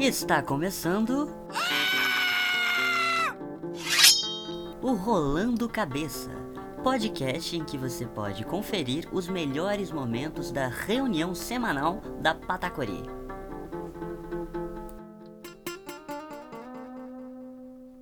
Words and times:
Está 0.00 0.42
começando. 0.42 1.28
O 4.80 4.94
Rolando 4.94 5.68
Cabeça 5.68 6.30
podcast 6.82 7.54
em 7.54 7.62
que 7.62 7.76
você 7.76 8.06
pode 8.06 8.42
conferir 8.46 9.06
os 9.12 9.28
melhores 9.28 9.92
momentos 9.92 10.50
da 10.50 10.68
reunião 10.68 11.34
semanal 11.34 12.00
da 12.22 12.34
Patacori. 12.34 13.02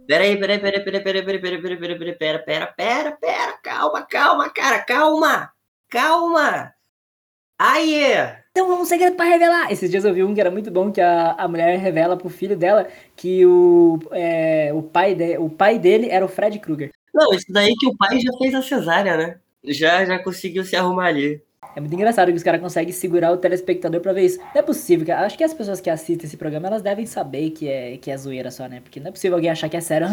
Peraí, 0.07 0.39
peraí, 0.39 0.61
peraí, 0.61 0.85
peraí, 0.85 1.03
peraí, 1.03 1.25
peraí, 1.25 1.41
peraí, 1.41 1.61
peraí, 1.61 1.79
peraí, 1.81 1.99
peraí, 1.99 2.15
pera, 2.17 2.39
pera, 2.39 2.67
pera, 2.69 3.17
pera, 3.17 3.59
calma, 3.61 4.07
calma, 4.07 4.51
cara, 4.51 4.85
calma, 4.85 5.53
calma. 5.91 6.73
Aí, 7.59 8.38
Então, 8.59 8.83
um 8.83 8.85
segredo 8.85 9.15
pra 9.15 9.25
revelar. 9.25 9.71
Esses 9.71 9.89
dias 9.89 10.05
eu 10.05 10.13
vi 10.13 10.25
um 10.25 10.35
que 10.35 10.41
era 10.41 10.51
muito 10.51 10.69
bom, 10.69 10.91
que 10.91 11.01
a, 11.01 11.31
a 11.39 11.47
mulher 11.47 11.79
revela 11.79 12.17
pro 12.17 12.29
filho 12.29 12.57
dela 12.57 12.89
que 13.15 13.47
o, 13.47 14.01
é, 14.11 14.73
o, 14.75 14.83
pai 14.83 15.15
de, 15.15 15.39
o 15.39 15.49
pai 15.49 15.79
dele 15.79 16.09
era 16.11 16.25
o 16.25 16.29
Fred 16.29 16.59
Krueger. 16.59 16.91
Não, 17.15 17.33
isso 17.33 17.47
daí 17.51 17.73
que 17.77 17.87
o 17.87 17.97
pai 17.97 18.19
já 18.19 18.33
fez 18.37 18.53
a 18.57 18.63
cesárea, 18.63 19.17
né? 19.17 19.37
Já, 19.65 20.05
já 20.05 20.19
conseguiu 20.19 20.65
se 20.65 20.75
arrumar 20.75 21.07
ali. 21.07 21.41
É 21.77 21.81
muito 21.81 21.95
engraçado 21.95 22.31
que 22.33 22.37
os 22.37 22.43
caras 22.43 22.61
conseguem 22.61 22.93
segurar 22.93 23.31
o 23.31 23.37
telespectador 23.37 24.01
pra 24.01 24.13
ver 24.13 24.23
isso. 24.23 24.39
Não 24.39 24.49
é 24.57 24.63
possível, 24.63 25.07
cara. 25.07 25.25
Acho 25.25 25.39
que 25.39 25.45
as 25.45 25.55
pessoas 25.55 25.81
que 25.81 25.89
assistem 25.89 26.27
esse 26.27 26.37
programa, 26.37 26.67
elas 26.67 26.83
devem 26.83 27.07
saber 27.07 27.51
que 27.51 27.69
é, 27.69 27.97
que 27.97 28.11
é 28.11 28.17
zoeira 28.17 28.51
só, 28.51 28.67
né? 28.67 28.81
Porque 28.81 28.99
não 28.99 29.11
é 29.11 29.13
possível 29.13 29.37
alguém 29.37 29.51
achar 29.51 29.69
que 29.69 29.77
é 29.77 29.81
sério. 29.81 30.09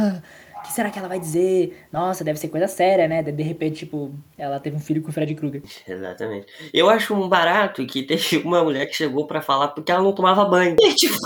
O 0.65 0.67
que 0.67 0.73
será 0.73 0.89
que 0.89 0.97
ela 0.97 1.07
vai 1.07 1.19
dizer? 1.19 1.85
Nossa, 1.91 2.23
deve 2.23 2.39
ser 2.39 2.47
coisa 2.47 2.67
séria, 2.67 3.07
né? 3.07 3.21
De, 3.21 3.43
repente, 3.43 3.77
tipo, 3.77 4.11
ela 4.35 4.59
teve 4.59 4.75
um 4.75 4.79
filho 4.79 4.99
com 4.99 5.09
o 5.09 5.13
Fred 5.13 5.35
Krueger. 5.35 5.61
Exatamente. 5.87 6.47
Eu 6.73 6.89
acho 6.89 7.13
um 7.13 7.29
barato 7.29 7.85
que 7.85 8.01
teve 8.01 8.37
uma 8.43 8.63
mulher 8.63 8.87
que 8.87 8.95
chegou 8.95 9.27
pra 9.27 9.43
falar 9.43 9.67
porque 9.69 9.91
ela 9.91 10.01
não 10.01 10.11
tomava 10.11 10.43
banho. 10.43 10.75
E, 10.85 10.93
tipo, 10.93 11.17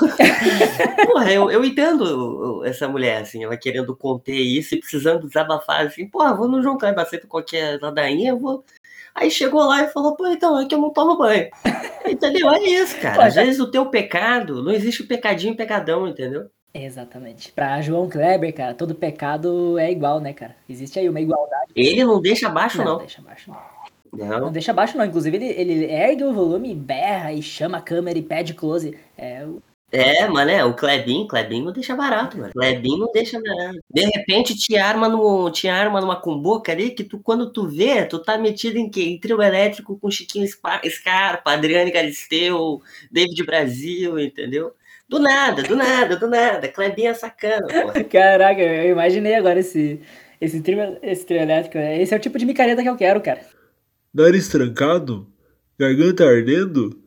porra, 1.05 1.31
eu, 1.31 1.51
eu 1.51 1.63
entendo 1.63 2.63
essa 2.65 2.87
mulher, 2.87 3.21
assim, 3.21 3.43
ela 3.43 3.57
querendo 3.57 3.95
conter 3.95 4.35
isso 4.35 4.73
e 4.73 4.79
precisando 4.79 5.27
desabafar, 5.27 5.85
assim, 5.85 6.07
porra, 6.07 6.33
vou 6.33 6.47
no 6.47 6.61
João 6.61 6.77
Kleber, 6.77 7.03
aceito 7.03 7.27
qualquer 7.27 7.79
ladainha, 7.81 8.31
eu 8.31 8.39
vou 8.39 8.63
Aí 9.13 9.29
chegou 9.29 9.65
lá 9.65 9.83
e 9.83 9.89
falou, 9.89 10.15
pô, 10.15 10.27
então 10.27 10.59
é 10.59 10.65
que 10.65 10.73
eu 10.73 10.79
não 10.79 10.91
tomo 10.91 11.17
banho. 11.17 11.49
entendeu? 12.07 12.49
É 12.51 12.63
isso, 12.63 12.97
cara. 12.99 13.25
Às 13.25 13.35
vezes 13.35 13.59
o 13.59 13.69
teu 13.69 13.85
pecado, 13.87 14.63
não 14.63 14.71
existe 14.71 15.01
o 15.01 15.07
pecadinho 15.07 15.53
e 15.53 15.57
pecadão, 15.57 16.07
entendeu? 16.07 16.49
Exatamente. 16.73 17.51
Pra 17.51 17.81
João 17.81 18.09
Kleber, 18.09 18.53
cara, 18.53 18.73
todo 18.73 18.93
pecado 18.93 19.77
é 19.79 19.91
igual, 19.91 20.19
né, 20.19 20.33
cara? 20.33 20.55
Existe 20.67 20.99
aí 20.99 21.09
uma 21.09 21.19
igualdade. 21.19 21.71
Ele 21.75 22.03
não 22.03 22.21
deixa 22.21 22.47
abaixo, 22.47 22.77
não. 22.77 22.85
Não, 22.85 22.97
deixa 22.99 23.21
abaixo, 23.21 23.51
não. 23.51 23.79
Não. 24.11 24.39
não 24.39 24.51
deixa 24.51 24.71
abaixo, 24.71 24.97
não. 24.97 25.05
Inclusive, 25.05 25.37
ele, 25.37 25.47
ele 25.47 25.85
ergue 25.85 26.23
o 26.23 26.33
volume, 26.33 26.73
berra 26.75 27.33
e 27.33 27.41
chama 27.41 27.77
a 27.77 27.81
câmera 27.81 28.17
e 28.17 28.23
pede 28.23 28.53
close. 28.53 28.97
É, 29.17 29.45
é, 29.91 30.27
mano, 30.27 30.51
é, 30.51 30.63
o 30.63 30.75
Klebin, 30.75 31.25
Klebin 31.27 31.63
não 31.63 31.71
deixa 31.71 31.95
barato, 31.95 32.37
mano. 32.37 32.53
Klebin 32.53 32.99
não 32.99 33.11
deixa 33.11 33.41
barato. 33.41 33.79
De 33.89 34.05
repente 34.05 34.55
te 34.55 34.77
arma, 34.77 35.09
no, 35.09 35.49
te 35.49 35.67
arma 35.67 35.99
numa 35.99 36.15
cumbuca 36.15 36.71
ali 36.71 36.91
que 36.91 37.03
tu, 37.03 37.17
quando 37.17 37.51
tu 37.51 37.67
vê, 37.67 38.05
tu 38.05 38.19
tá 38.19 38.37
metido 38.37 38.77
em 38.77 38.87
quê? 38.87 39.03
Em 39.03 39.19
trio 39.19 39.41
elétrico 39.41 39.97
com 39.97 40.11
Chiquinho 40.11 40.47
Scarpa, 40.47 41.53
Adriane 41.53 41.91
Galisteu, 41.91 42.81
David 43.11 43.43
Brasil, 43.43 44.19
entendeu? 44.19 44.73
Do 45.09 45.17
nada, 45.19 45.63
do 45.63 45.75
nada, 45.75 46.15
do 46.15 46.27
nada. 46.27 46.67
Klebin 46.67 47.07
é 47.07 47.13
sacana, 47.15 47.65
pô. 47.67 48.03
Caraca, 48.09 48.61
eu 48.61 48.91
imaginei 48.91 49.33
agora 49.33 49.59
esse, 49.59 49.99
esse, 50.39 50.61
trio, 50.61 50.99
esse 51.01 51.25
trio 51.25 51.41
elétrico. 51.41 51.77
Esse 51.79 52.13
é 52.13 52.17
o 52.17 52.21
tipo 52.21 52.37
de 52.37 52.45
micareta 52.45 52.83
que 52.83 52.89
eu 52.89 52.95
quero, 52.95 53.19
cara. 53.19 53.41
Nariz 54.13 54.47
trancado? 54.47 55.27
Garganta 55.79 56.25
ardendo? 56.25 57.01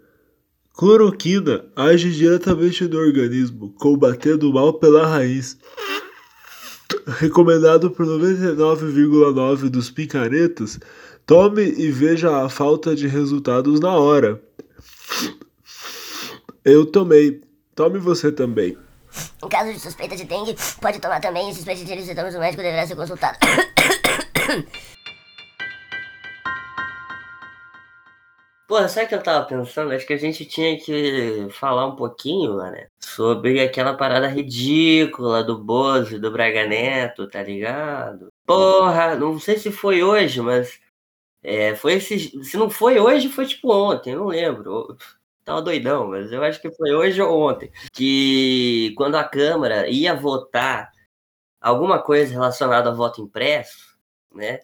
Cloroquina 0.72 1.66
age 1.76 2.10
diretamente 2.10 2.84
no 2.88 2.98
organismo, 2.98 3.74
combatendo 3.78 4.50
o 4.50 4.54
mal 4.54 4.74
pela 4.74 5.06
raiz. 5.06 5.58
Recomendado 7.18 7.90
por 7.90 8.06
99,9% 8.06 9.68
dos 9.68 9.90
picaretas, 9.90 10.78
tome 11.26 11.62
e 11.62 11.90
veja 11.90 12.44
a 12.44 12.48
falta 12.48 12.94
de 12.94 13.06
resultados 13.06 13.80
na 13.80 13.94
hora. 13.94 14.42
Eu 16.64 16.86
tomei. 16.86 17.40
Tome 17.74 17.98
você 17.98 18.30
também. 18.30 18.76
Em 19.42 19.48
caso 19.48 19.72
de 19.72 19.80
suspeita 19.80 20.14
de 20.16 20.24
dengue, 20.24 20.54
pode 20.80 21.00
tomar 21.00 21.20
também. 21.20 21.48
Em 21.48 21.54
suspeita 21.54 21.84
de 21.84 22.02
sintomas, 22.02 22.34
o 22.34 22.38
médico 22.38 22.62
deverá 22.62 22.86
ser 22.86 22.96
consultado. 22.96 23.38
Pô, 28.68 28.88
sabe 28.88 29.04
o 29.04 29.08
que 29.10 29.14
eu 29.14 29.22
tava 29.22 29.44
pensando? 29.44 29.92
Acho 29.92 30.06
que 30.06 30.14
a 30.14 30.18
gente 30.18 30.46
tinha 30.46 30.78
que 30.78 31.46
falar 31.50 31.86
um 31.86 31.96
pouquinho, 31.96 32.56
né? 32.56 32.86
Sobre 32.98 33.60
aquela 33.60 33.92
parada 33.94 34.28
ridícula 34.28 35.44
do 35.44 35.58
Bozo, 35.58 36.18
do 36.18 36.30
Braga 36.30 36.66
Neto, 36.66 37.28
tá 37.28 37.42
ligado? 37.42 38.28
Porra, 38.46 39.14
não 39.14 39.38
sei 39.38 39.58
se 39.58 39.70
foi 39.70 40.02
hoje, 40.02 40.40
mas. 40.40 40.80
É, 41.42 41.74
foi 41.74 41.94
esse. 41.94 42.42
Se 42.44 42.56
não 42.56 42.70
foi 42.70 42.98
hoje, 42.98 43.28
foi 43.28 43.44
tipo 43.44 43.70
ontem, 43.70 44.14
não 44.14 44.28
lembro. 44.28 44.96
Tava 45.44 45.60
doidão, 45.60 46.08
mas 46.08 46.30
eu 46.32 46.42
acho 46.42 46.60
que 46.60 46.70
foi 46.70 46.94
hoje 46.94 47.20
ou 47.20 47.50
ontem. 47.50 47.70
Que 47.92 48.92
quando 48.96 49.16
a 49.16 49.24
Câmara 49.24 49.88
ia 49.88 50.14
votar 50.14 50.92
alguma 51.60 52.00
coisa 52.00 52.32
relacionada 52.32 52.88
ao 52.88 52.96
voto 52.96 53.22
impresso, 53.22 53.96
né? 54.34 54.60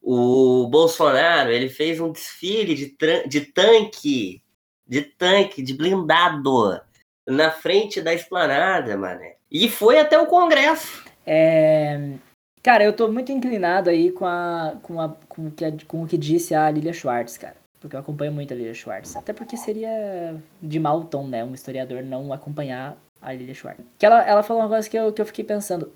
O 0.00 0.66
Bolsonaro, 0.68 1.50
ele 1.50 1.70
fez 1.70 1.98
um 1.98 2.12
desfile 2.12 2.74
de, 2.74 2.96
de 3.26 3.40
tanque, 3.40 4.42
de 4.86 5.00
tanque, 5.00 5.62
de 5.62 5.72
blindado, 5.72 6.80
na 7.26 7.50
frente 7.50 8.02
da 8.02 8.12
esplanada, 8.12 8.96
mané. 8.98 9.36
E 9.50 9.68
foi 9.68 9.98
até 9.98 10.18
o 10.18 10.26
Congresso. 10.26 11.02
É... 11.26 12.18
Cara, 12.62 12.84
eu 12.84 12.92
tô 12.92 13.08
muito 13.08 13.32
inclinado 13.32 13.88
aí 13.88 14.10
com, 14.10 14.26
a, 14.26 14.76
com, 14.82 15.00
a, 15.00 15.08
com, 15.28 15.46
o 15.46 15.50
que, 15.50 15.84
com 15.86 16.02
o 16.02 16.06
que 16.06 16.18
disse 16.18 16.54
a 16.54 16.70
Lilia 16.70 16.92
Schwartz, 16.92 17.38
cara. 17.38 17.56
Porque 17.84 17.96
eu 17.96 18.00
acompanho 18.00 18.32
muito 18.32 18.54
a 18.54 18.56
Lilia 18.56 18.72
Schwartz. 18.72 19.14
Até 19.14 19.34
porque 19.34 19.58
seria 19.58 20.34
de 20.62 20.80
mau 20.80 21.04
tom, 21.04 21.26
né? 21.26 21.44
Um 21.44 21.52
historiador 21.52 22.02
não 22.02 22.32
acompanhar 22.32 22.96
a 23.20 23.30
Lilia 23.30 23.52
Schwartz. 23.52 23.84
Que 23.98 24.06
ela, 24.06 24.26
ela 24.26 24.42
falou 24.42 24.62
uma 24.62 24.70
coisa 24.70 24.88
que 24.88 24.96
eu, 24.96 25.12
que 25.12 25.20
eu 25.20 25.26
fiquei 25.26 25.44
pensando 25.44 25.92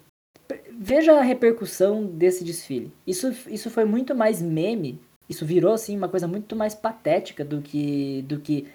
veja 0.79 1.15
a 1.15 1.23
repercussão 1.23 2.05
desse 2.05 2.45
desfile. 2.45 2.93
Isso, 3.07 3.35
isso 3.49 3.71
foi 3.71 3.87
muito 3.87 4.15
mais 4.15 4.43
meme, 4.43 5.01
isso 5.29 5.47
virou 5.47 5.73
assim 5.73 5.97
uma 5.97 6.11
coisa 6.11 6.29
muito 6.29 6.55
mais 6.55 6.75
patética 6.75 7.43
do 7.43 7.63
que 7.63 8.23
do 8.29 8.39
que, 8.39 8.69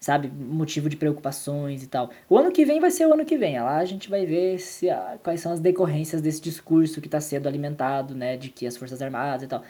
sabe, 0.00 0.28
motivo 0.28 0.88
de 0.88 0.96
preocupações 0.96 1.82
e 1.82 1.88
tal. 1.88 2.10
O 2.28 2.38
ano 2.38 2.52
que 2.52 2.64
vem 2.64 2.78
vai 2.78 2.92
ser 2.92 3.06
o 3.06 3.12
ano 3.12 3.24
que 3.24 3.36
vem. 3.36 3.60
Lá 3.60 3.78
a 3.78 3.84
gente 3.84 4.08
vai 4.08 4.24
ver 4.26 4.60
se 4.60 4.86
quais 5.24 5.40
são 5.40 5.52
as 5.52 5.58
decorrências 5.58 6.22
desse 6.22 6.40
discurso 6.40 7.00
que 7.00 7.08
está 7.08 7.20
sendo 7.20 7.48
alimentado, 7.48 8.14
né, 8.14 8.36
de 8.36 8.48
que 8.48 8.64
as 8.66 8.76
Forças 8.76 9.02
Armadas 9.02 9.42
e 9.42 9.48
tal. 9.48 9.62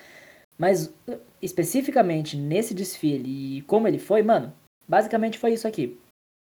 Mas 0.61 0.93
especificamente 1.41 2.37
nesse 2.37 2.75
desfile 2.75 3.57
e 3.57 3.63
como 3.63 3.89
ele 3.89 3.99
foi, 3.99 4.23
mano, 4.23 4.53
basicamente 4.87 5.39
foi 5.39 5.55
isso 5.55 5.67
aqui. 5.67 5.99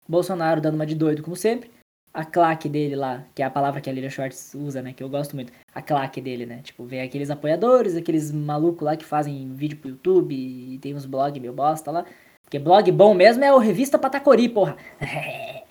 Bolsonaro 0.06 0.60
dando 0.60 0.76
uma 0.76 0.86
de 0.86 0.94
doido 0.94 1.24
como 1.24 1.38
sempre, 1.38 1.72
a 2.14 2.26
claque 2.26 2.68
dele 2.68 2.98
lá, 2.98 3.26
que 3.34 3.42
é 3.42 3.46
a 3.46 3.50
palavra 3.50 3.80
que 3.80 3.90
a 3.90 3.94
Lilia 3.94 4.10
Schwartz 4.10 4.54
usa, 4.56 4.82
né? 4.82 4.92
Que 4.92 5.02
eu 5.02 5.08
gosto 5.08 5.36
muito. 5.36 5.54
A 5.74 5.82
claque 5.82 6.20
dele, 6.20 6.46
né? 6.46 6.60
Tipo, 6.62 6.84
vem 6.84 7.02
aqueles 7.02 7.32
apoiadores, 7.32 7.96
aqueles 7.96 8.30
malucos 8.30 8.84
lá 8.84 8.98
que 8.98 9.06
fazem 9.06 9.56
vídeo 9.56 9.78
pro 9.78 9.92
YouTube 9.92 10.36
e 10.36 10.78
tem 10.80 10.94
uns 10.94 11.06
blogs 11.06 11.42
meio 11.42 11.54
bosta 11.54 11.90
lá. 11.90 12.06
Porque 12.44 12.60
blog 12.60 12.92
bom 12.92 13.14
mesmo 13.14 13.46
é 13.46 13.54
o 13.54 13.58
Revista 13.58 13.98
Patacori, 13.98 14.50
porra. 14.50 14.76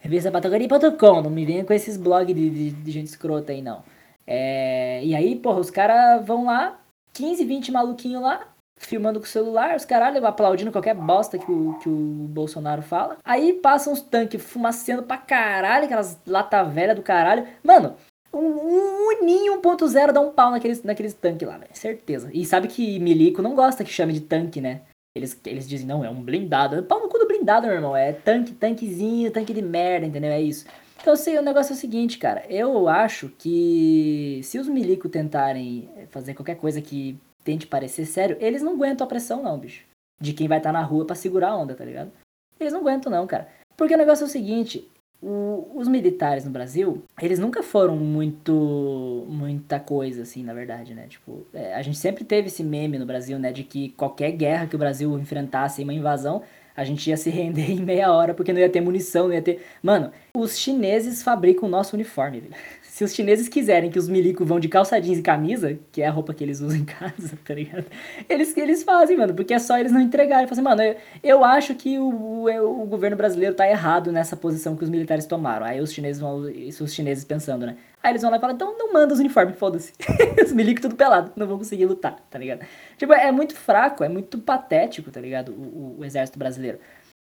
Revistapatacori.com, 0.00 1.22
não 1.22 1.30
me 1.30 1.46
venha 1.46 1.64
com 1.64 1.72
esses 1.72 1.96
blogs 1.96 2.34
de, 2.34 2.50
de, 2.50 2.70
de, 2.72 2.90
gente 2.90 3.06
escrota 3.06 3.52
aí, 3.52 3.62
não. 3.62 3.84
É... 4.26 5.04
E 5.04 5.14
aí, 5.14 5.36
porra, 5.36 5.60
os 5.60 5.70
caras 5.70 6.26
vão 6.26 6.46
lá, 6.46 6.80
15, 7.16 7.44
20 7.44 7.72
maluquinhos 7.72 8.22
lá, 8.22 8.46
filmando 8.78 9.18
com 9.18 9.24
o 9.24 9.28
celular, 9.28 9.74
os 9.74 9.84
caralho, 9.84 10.24
aplaudindo 10.26 10.70
qualquer 10.70 10.94
bosta 10.94 11.38
que 11.38 11.50
o, 11.50 11.78
que 11.80 11.88
o 11.88 11.92
Bolsonaro 12.28 12.82
fala. 12.82 13.16
Aí 13.24 13.54
passam 13.54 13.92
os 13.92 14.02
tanques 14.02 14.42
fumaceando 14.42 15.02
pra 15.02 15.16
caralho, 15.16 15.86
aquelas 15.86 16.18
lata 16.26 16.62
velha 16.62 16.94
do 16.94 17.02
caralho. 17.02 17.46
Mano, 17.64 17.96
um, 18.32 18.40
um 18.40 19.18
Uninho 19.20 19.60
1.0 19.62 20.12
dá 20.12 20.20
um 20.20 20.30
pau 20.30 20.50
naqueles, 20.50 20.82
naqueles 20.82 21.14
tanques 21.14 21.48
lá, 21.48 21.56
velho. 21.56 21.70
Certeza. 21.72 22.30
E 22.32 22.44
sabe 22.44 22.68
que 22.68 22.98
Milico 22.98 23.40
não 23.40 23.54
gosta 23.54 23.82
que 23.82 23.90
chame 23.90 24.12
de 24.12 24.20
tanque, 24.20 24.60
né? 24.60 24.82
Eles, 25.16 25.40
eles 25.46 25.66
dizem, 25.66 25.86
não, 25.86 26.04
é 26.04 26.10
um 26.10 26.22
blindado. 26.22 26.82
Pau 26.82 27.00
no 27.00 27.08
cu 27.08 27.18
do 27.18 27.26
blindado, 27.26 27.66
meu 27.66 27.76
irmão. 27.76 27.96
É 27.96 28.12
tanque, 28.12 28.52
tanquezinho, 28.52 29.30
tanque 29.30 29.54
de 29.54 29.62
merda, 29.62 30.06
entendeu? 30.06 30.30
É 30.30 30.40
isso. 30.40 30.66
Então, 31.06 31.14
assim, 31.14 31.38
o 31.38 31.42
negócio 31.42 31.72
é 31.72 31.76
o 31.76 31.78
seguinte, 31.78 32.18
cara. 32.18 32.44
Eu 32.48 32.88
acho 32.88 33.28
que 33.38 34.40
se 34.42 34.58
os 34.58 34.66
milico 34.66 35.08
tentarem 35.08 35.88
fazer 36.08 36.34
qualquer 36.34 36.56
coisa 36.56 36.82
que 36.82 37.16
tente 37.44 37.64
parecer 37.64 38.06
sério, 38.06 38.36
eles 38.40 38.60
não 38.60 38.72
aguentam 38.72 39.04
a 39.04 39.08
pressão, 39.08 39.40
não, 39.40 39.56
bicho. 39.56 39.84
De 40.20 40.32
quem 40.32 40.48
vai 40.48 40.58
estar 40.58 40.72
tá 40.72 40.80
na 40.80 40.84
rua 40.84 41.06
para 41.06 41.14
segurar 41.14 41.50
a 41.50 41.56
onda, 41.56 41.76
tá 41.76 41.84
ligado? 41.84 42.10
Eles 42.58 42.72
não 42.72 42.80
aguentam, 42.80 43.12
não, 43.12 43.24
cara. 43.24 43.46
Porque 43.76 43.94
o 43.94 43.96
negócio 43.96 44.24
é 44.24 44.26
o 44.26 44.28
seguinte: 44.28 44.90
o, 45.22 45.70
os 45.76 45.86
militares 45.86 46.44
no 46.44 46.50
Brasil, 46.50 47.04
eles 47.22 47.38
nunca 47.38 47.62
foram 47.62 47.94
muito. 47.94 49.24
muita 49.28 49.78
coisa, 49.78 50.22
assim, 50.22 50.42
na 50.42 50.54
verdade, 50.54 50.92
né? 50.92 51.06
Tipo, 51.06 51.46
é, 51.54 51.72
a 51.72 51.82
gente 51.82 51.98
sempre 51.98 52.24
teve 52.24 52.48
esse 52.48 52.64
meme 52.64 52.98
no 52.98 53.06
Brasil, 53.06 53.38
né? 53.38 53.52
De 53.52 53.62
que 53.62 53.90
qualquer 53.90 54.32
guerra 54.32 54.66
que 54.66 54.74
o 54.74 54.78
Brasil 54.80 55.16
enfrentasse, 55.20 55.84
uma 55.84 55.94
invasão, 55.94 56.42
a 56.76 56.84
gente 56.84 57.08
ia 57.08 57.16
se 57.16 57.30
render 57.30 57.70
em 57.72 57.80
meia 57.80 58.12
hora 58.12 58.34
porque 58.34 58.52
não 58.52 58.60
ia 58.60 58.68
ter 58.68 58.80
munição, 58.80 59.28
não 59.28 59.34
ia 59.34 59.42
ter. 59.42 59.64
Mano, 59.82 60.12
os 60.34 60.58
chineses 60.58 61.22
fabricam 61.22 61.66
o 61.66 61.70
nosso 61.70 61.96
uniforme, 61.96 62.40
velho. 62.40 62.54
Se 62.96 63.04
os 63.04 63.12
chineses 63.12 63.46
quiserem 63.46 63.90
que 63.90 63.98
os 63.98 64.08
milicos 64.08 64.48
vão 64.48 64.58
de 64.58 64.68
calça 64.68 64.98
jeans 64.98 65.18
e 65.18 65.22
camisa, 65.22 65.78
que 65.92 66.00
é 66.00 66.06
a 66.06 66.10
roupa 66.10 66.32
que 66.32 66.42
eles 66.42 66.62
usam 66.62 66.78
em 66.78 66.84
casa, 66.86 67.38
tá 67.44 67.52
ligado? 67.52 67.84
Eles, 68.26 68.56
eles 68.56 68.82
fazem, 68.82 69.18
mano, 69.18 69.34
porque 69.34 69.52
é 69.52 69.58
só 69.58 69.76
eles 69.76 69.92
não 69.92 70.00
entregarem. 70.00 70.46
Falam 70.46 70.52
assim, 70.52 70.82
mano, 70.82 70.82
eu, 70.82 70.96
eu 71.22 71.44
acho 71.44 71.74
que 71.74 71.98
o, 71.98 72.08
o, 72.08 72.82
o 72.82 72.86
governo 72.86 73.14
brasileiro 73.14 73.54
tá 73.54 73.68
errado 73.68 74.10
nessa 74.10 74.34
posição 74.34 74.74
que 74.74 74.82
os 74.82 74.88
militares 74.88 75.26
tomaram. 75.26 75.66
Aí 75.66 75.78
os 75.78 75.92
chineses 75.92 76.22
vão. 76.22 76.48
Isso 76.48 76.84
os 76.84 76.94
chineses 76.94 77.22
pensando, 77.22 77.66
né? 77.66 77.76
Aí 78.06 78.12
eles 78.12 78.22
vão 78.22 78.30
lá 78.30 78.36
e 78.36 78.40
falam, 78.40 78.54
então 78.54 78.78
não 78.78 78.92
manda 78.92 79.12
os 79.12 79.18
uniformes, 79.18 79.58
foda-se. 79.58 79.92
os 80.40 80.52
milicos 80.52 80.80
tudo 80.80 80.94
pelado, 80.94 81.32
não 81.34 81.44
vão 81.44 81.58
conseguir 81.58 81.86
lutar, 81.86 82.20
tá 82.30 82.38
ligado? 82.38 82.64
Tipo, 82.96 83.12
é 83.12 83.32
muito 83.32 83.56
fraco, 83.56 84.04
é 84.04 84.08
muito 84.08 84.38
patético, 84.38 85.10
tá 85.10 85.20
ligado? 85.20 85.50
O, 85.50 85.96
o, 85.96 85.96
o 85.98 86.04
exército 86.04 86.38
brasileiro. 86.38 86.78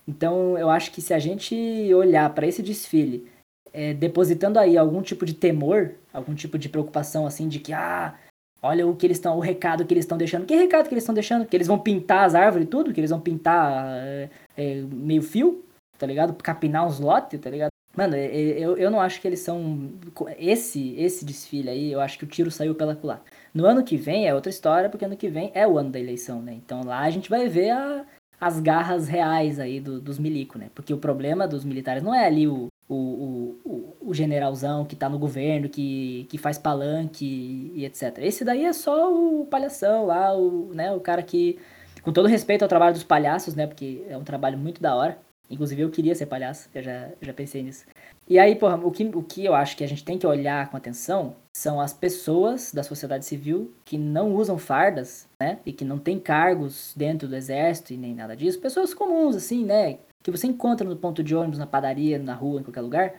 Então, 0.05 0.57
eu 0.57 0.69
acho 0.69 0.91
que 0.91 1.01
se 1.01 1.13
a 1.13 1.19
gente 1.19 1.55
olhar 1.93 2.29
para 2.33 2.45
esse 2.45 2.61
desfile 2.61 3.25
é, 3.71 3.93
depositando 3.93 4.59
aí 4.59 4.77
algum 4.77 5.01
tipo 5.01 5.25
de 5.25 5.33
temor, 5.33 5.95
algum 6.11 6.35
tipo 6.35 6.59
de 6.59 6.67
preocupação 6.67 7.25
assim 7.25 7.47
de 7.47 7.59
que 7.59 7.71
ah, 7.71 8.13
olha 8.61 8.85
o 8.85 8.93
que 8.93 9.05
eles 9.05 9.15
estão, 9.15 9.37
o 9.37 9.39
recado 9.39 9.85
que 9.85 9.93
eles 9.93 10.03
estão 10.03 10.17
deixando. 10.17 10.45
Que 10.45 10.53
recado 10.53 10.89
que 10.89 10.93
eles 10.93 11.03
estão 11.03 11.15
deixando? 11.15 11.45
Que 11.45 11.55
eles 11.55 11.67
vão 11.67 11.79
pintar 11.79 12.25
as 12.25 12.35
árvores 12.35 12.67
e 12.67 12.69
tudo, 12.69 12.93
que 12.93 12.99
eles 12.99 13.09
vão 13.09 13.21
pintar 13.21 13.85
é, 14.03 14.29
é, 14.57 14.81
meio 14.81 15.21
fio, 15.21 15.63
tá 15.97 16.05
ligado? 16.05 16.33
Capinar 16.33 16.85
os 16.85 16.99
lotes, 16.99 17.39
tá 17.39 17.49
ligado? 17.49 17.72
Mano, 17.95 18.15
eu, 18.15 18.75
eu 18.75 18.89
não 18.89 18.99
acho 18.99 19.21
que 19.21 19.27
eles 19.27 19.39
são. 19.41 19.91
Esse 20.39 20.95
esse 20.97 21.23
desfile 21.23 21.69
aí, 21.69 21.91
eu 21.91 22.01
acho 22.01 22.17
que 22.17 22.23
o 22.23 22.27
tiro 22.27 22.49
saiu 22.49 22.73
pela 22.73 22.95
culatra. 22.95 23.31
No 23.53 23.65
ano 23.65 23.83
que 23.83 23.95
vem 23.95 24.27
é 24.27 24.33
outra 24.33 24.49
história, 24.49 24.89
porque 24.89 25.05
ano 25.05 25.15
que 25.15 25.29
vem 25.29 25.51
é 25.53 25.67
o 25.67 25.77
ano 25.77 25.91
da 25.91 25.99
eleição, 25.99 26.41
né? 26.41 26.53
Então 26.53 26.83
lá 26.83 27.01
a 27.01 27.09
gente 27.11 27.29
vai 27.29 27.47
ver 27.47 27.69
a, 27.69 28.03
as 28.41 28.59
garras 28.59 29.07
reais 29.07 29.59
aí 29.59 29.79
do, 29.79 30.01
dos 30.01 30.17
milicos, 30.17 30.59
né? 30.59 30.69
Porque 30.73 30.93
o 30.93 30.97
problema 30.97 31.47
dos 31.47 31.63
militares 31.63 32.01
não 32.01 32.15
é 32.15 32.25
ali 32.25 32.47
o, 32.47 32.67
o, 32.89 33.55
o, 33.63 33.97
o 34.01 34.13
generalzão 34.13 34.85
que 34.85 34.95
tá 34.95 35.07
no 35.07 35.19
governo, 35.19 35.69
que, 35.69 36.25
que 36.29 36.37
faz 36.37 36.57
palanque 36.57 37.25
e, 37.25 37.81
e, 37.81 37.85
etc. 37.85 38.17
Esse 38.19 38.43
daí 38.43 38.65
é 38.65 38.73
só 38.73 39.13
o 39.13 39.45
palhação 39.45 40.05
lá, 40.07 40.35
o, 40.35 40.73
né, 40.73 40.91
o 40.93 40.99
cara 40.99 41.21
que, 41.23 41.59
com 42.01 42.11
todo 42.11 42.27
respeito 42.27 42.63
ao 42.63 42.69
trabalho 42.69 42.93
dos 42.93 43.03
palhaços, 43.03 43.55
né, 43.55 43.67
porque 43.67 44.03
é 44.09 44.17
um 44.17 44.23
trabalho 44.23 44.57
muito 44.57 44.81
da 44.81 44.95
hora. 44.95 45.17
Inclusive 45.49 45.81
eu 45.81 45.89
queria 45.89 46.15
ser 46.15 46.25
palhaço, 46.25 46.69
eu 46.73 46.81
já, 46.81 47.09
já 47.21 47.33
pensei 47.33 47.61
nisso. 47.61 47.85
E 48.27 48.39
aí, 48.39 48.55
porra, 48.55 48.77
o 48.77 48.89
que, 48.89 49.03
o 49.03 49.21
que 49.21 49.45
eu 49.45 49.53
acho 49.53 49.75
que 49.75 49.83
a 49.83 49.87
gente 49.87 50.03
tem 50.03 50.17
que 50.17 50.25
olhar 50.25 50.69
com 50.69 50.77
atenção 50.77 51.35
são 51.55 51.79
as 51.79 51.93
pessoas 51.93 52.71
da 52.71 52.81
sociedade 52.81 53.25
civil 53.25 53.73
que 53.85 53.97
não 53.97 54.33
usam 54.33 54.57
fardas, 54.57 55.27
né? 55.39 55.59
E 55.65 55.73
que 55.73 55.85
não 55.85 55.99
têm 55.99 56.19
cargos 56.19 56.93
dentro 56.95 57.27
do 57.27 57.35
exército 57.35 57.93
e 57.93 57.97
nem 57.97 58.15
nada 58.15 58.35
disso. 58.35 58.59
Pessoas 58.59 58.93
comuns, 58.93 59.35
assim, 59.35 59.63
né? 59.63 59.99
que 60.23 60.31
você 60.31 60.47
encontra 60.47 60.87
no 60.87 60.95
ponto 60.95 61.21
de 61.21 61.35
ônibus, 61.35 61.59
na 61.59 61.67
padaria, 61.67 62.17
na 62.17 62.33
rua, 62.33 62.61
em 62.61 62.63
qualquer 62.63 62.81
lugar. 62.81 63.13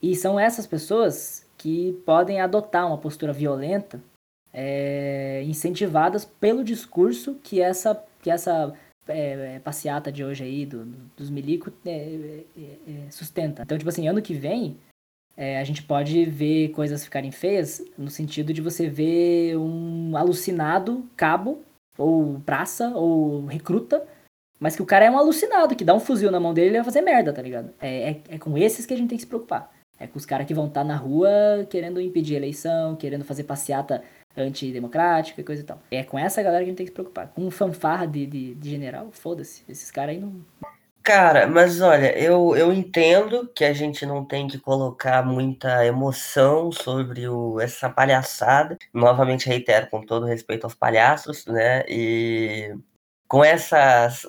E 0.00 0.14
são 0.14 0.38
essas 0.38 0.66
pessoas 0.66 1.46
que 1.56 1.98
podem 2.04 2.40
adotar 2.40 2.86
uma 2.86 2.98
postura 2.98 3.32
violenta, 3.32 4.00
é, 4.52 5.42
incentivadas 5.46 6.24
pelo 6.24 6.62
discurso 6.62 7.36
que 7.42 7.60
essa, 7.60 8.02
que 8.20 8.30
essa 8.30 8.74
é, 9.08 9.58
passeata 9.60 10.10
de 10.10 10.24
hoje 10.24 10.44
aí, 10.44 10.66
do, 10.66 10.84
dos 11.16 11.30
milicos, 11.30 11.72
é, 11.86 12.44
sustenta. 13.10 13.62
Então, 13.62 13.78
tipo 13.78 13.88
assim, 13.88 14.08
ano 14.08 14.22
que 14.22 14.34
vem, 14.34 14.76
a 15.58 15.64
gente 15.64 15.82
pode 15.82 16.26
ver 16.26 16.68
coisas 16.68 17.02
ficarem 17.02 17.30
feias 17.30 17.82
no 17.96 18.10
sentido 18.10 18.52
de 18.52 18.60
você 18.60 18.90
ver 18.90 19.56
um 19.56 20.14
alucinado 20.14 21.08
cabo, 21.16 21.62
ou 21.96 22.40
praça, 22.40 22.90
ou 22.90 23.46
recruta, 23.46 24.06
mas 24.60 24.76
que 24.76 24.82
o 24.82 24.86
cara 24.86 25.06
é 25.06 25.10
um 25.10 25.18
alucinado, 25.18 25.74
que 25.74 25.84
dá 25.84 25.94
um 25.94 26.00
fuzil 26.00 26.30
na 26.30 26.38
mão 26.38 26.52
dele 26.52 26.66
e 26.66 26.70
ele 26.70 26.78
vai 26.78 26.84
fazer 26.84 27.00
merda, 27.00 27.32
tá 27.32 27.40
ligado? 27.40 27.72
É, 27.80 28.10
é, 28.10 28.20
é 28.28 28.38
com 28.38 28.56
esses 28.58 28.84
que 28.84 28.92
a 28.92 28.96
gente 28.96 29.08
tem 29.08 29.16
que 29.16 29.22
se 29.22 29.28
preocupar. 29.28 29.72
É 29.98 30.06
com 30.06 30.18
os 30.18 30.26
caras 30.26 30.46
que 30.46 30.54
vão 30.54 30.66
estar 30.66 30.82
tá 30.82 30.86
na 30.86 30.96
rua 30.96 31.30
querendo 31.68 32.00
impedir 32.00 32.34
a 32.34 32.38
eleição, 32.38 32.94
querendo 32.96 33.24
fazer 33.24 33.44
passeata 33.44 34.02
antidemocrática 34.36 35.40
e 35.40 35.44
coisa 35.44 35.62
e 35.62 35.64
tal. 35.64 35.80
É 35.90 36.02
com 36.02 36.18
essa 36.18 36.42
galera 36.42 36.64
que 36.64 36.68
a 36.68 36.70
gente 36.70 36.76
tem 36.78 36.86
que 36.86 36.90
se 36.90 36.94
preocupar. 36.94 37.28
Com 37.28 37.50
fanfarra 37.50 38.06
de, 38.06 38.26
de, 38.26 38.54
de 38.54 38.70
general, 38.70 39.10
foda-se. 39.10 39.64
Esses 39.68 39.90
caras 39.90 40.14
aí 40.14 40.20
não. 40.20 40.44
Cara, 41.02 41.46
mas 41.46 41.80
olha, 41.80 42.16
eu, 42.18 42.54
eu 42.56 42.72
entendo 42.72 43.48
que 43.48 43.64
a 43.64 43.72
gente 43.72 44.04
não 44.04 44.24
tem 44.24 44.46
que 44.46 44.58
colocar 44.58 45.24
muita 45.24 45.84
emoção 45.84 46.70
sobre 46.70 47.26
o, 47.26 47.58
essa 47.58 47.88
palhaçada. 47.88 48.76
Novamente 48.92 49.48
reitero, 49.48 49.88
com 49.88 50.02
todo 50.04 50.26
respeito 50.26 50.64
aos 50.64 50.74
palhaços, 50.74 51.46
né? 51.46 51.84
E 51.88 52.74
com 53.26 53.44
essas 53.44 54.26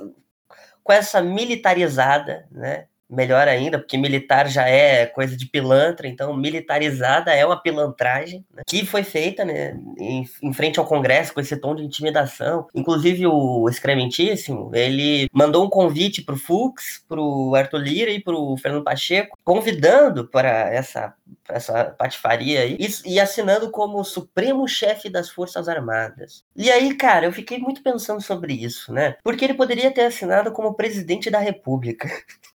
com 0.83 0.93
essa 0.93 1.21
militarizada, 1.21 2.47
né? 2.51 2.87
Melhor 3.11 3.47
ainda, 3.47 3.77
porque 3.77 3.97
militar 3.97 4.47
já 4.47 4.67
é 4.69 5.05
coisa 5.05 5.35
de 5.35 5.45
pilantra, 5.45 6.07
então 6.07 6.35
militarizada 6.35 7.33
é 7.33 7.45
uma 7.45 7.61
pilantragem 7.61 8.45
né? 8.53 8.63
que 8.65 8.85
foi 8.85 9.03
feita 9.03 9.43
né, 9.43 9.77
em, 9.99 10.25
em, 10.41 10.53
frente 10.53 10.79
ao 10.79 10.85
Congresso 10.85 11.33
com 11.33 11.41
esse 11.41 11.57
tom 11.57 11.75
de 11.75 11.83
intimidação. 11.83 12.67
Inclusive 12.73 13.27
o 13.27 13.67
Excrementíssimo, 13.67 14.71
ele 14.73 15.27
mandou 15.33 15.65
um 15.65 15.69
convite 15.69 16.21
para 16.21 16.35
o 16.35 16.37
Fux, 16.37 17.03
para 17.07 17.19
o 17.19 17.53
Arthur 17.53 17.79
Lira 17.79 18.11
e 18.11 18.21
para 18.21 18.33
o 18.33 18.55
Fernando 18.57 18.83
Pacheco, 18.83 19.37
convidando 19.43 20.25
para 20.27 20.73
essa, 20.73 21.13
essa 21.49 21.83
patifaria 21.85 22.61
aí 22.61 22.77
e, 22.79 23.13
e 23.13 23.19
assinando 23.19 23.69
como 23.69 24.03
Supremo 24.05 24.67
Chefe 24.67 25.09
das 25.09 25.29
Forças 25.29 25.67
Armadas. 25.67 26.45
E 26.55 26.71
aí, 26.71 26.95
cara, 26.95 27.25
eu 27.25 27.33
fiquei 27.33 27.59
muito 27.59 27.83
pensando 27.83 28.21
sobre 28.21 28.53
isso, 28.53 28.93
né? 28.93 29.17
Porque 29.23 29.43
ele 29.43 29.53
poderia 29.53 29.91
ter 29.91 30.05
assinado 30.05 30.51
como 30.51 30.73
presidente 30.75 31.29
da 31.29 31.39
República. 31.39 32.09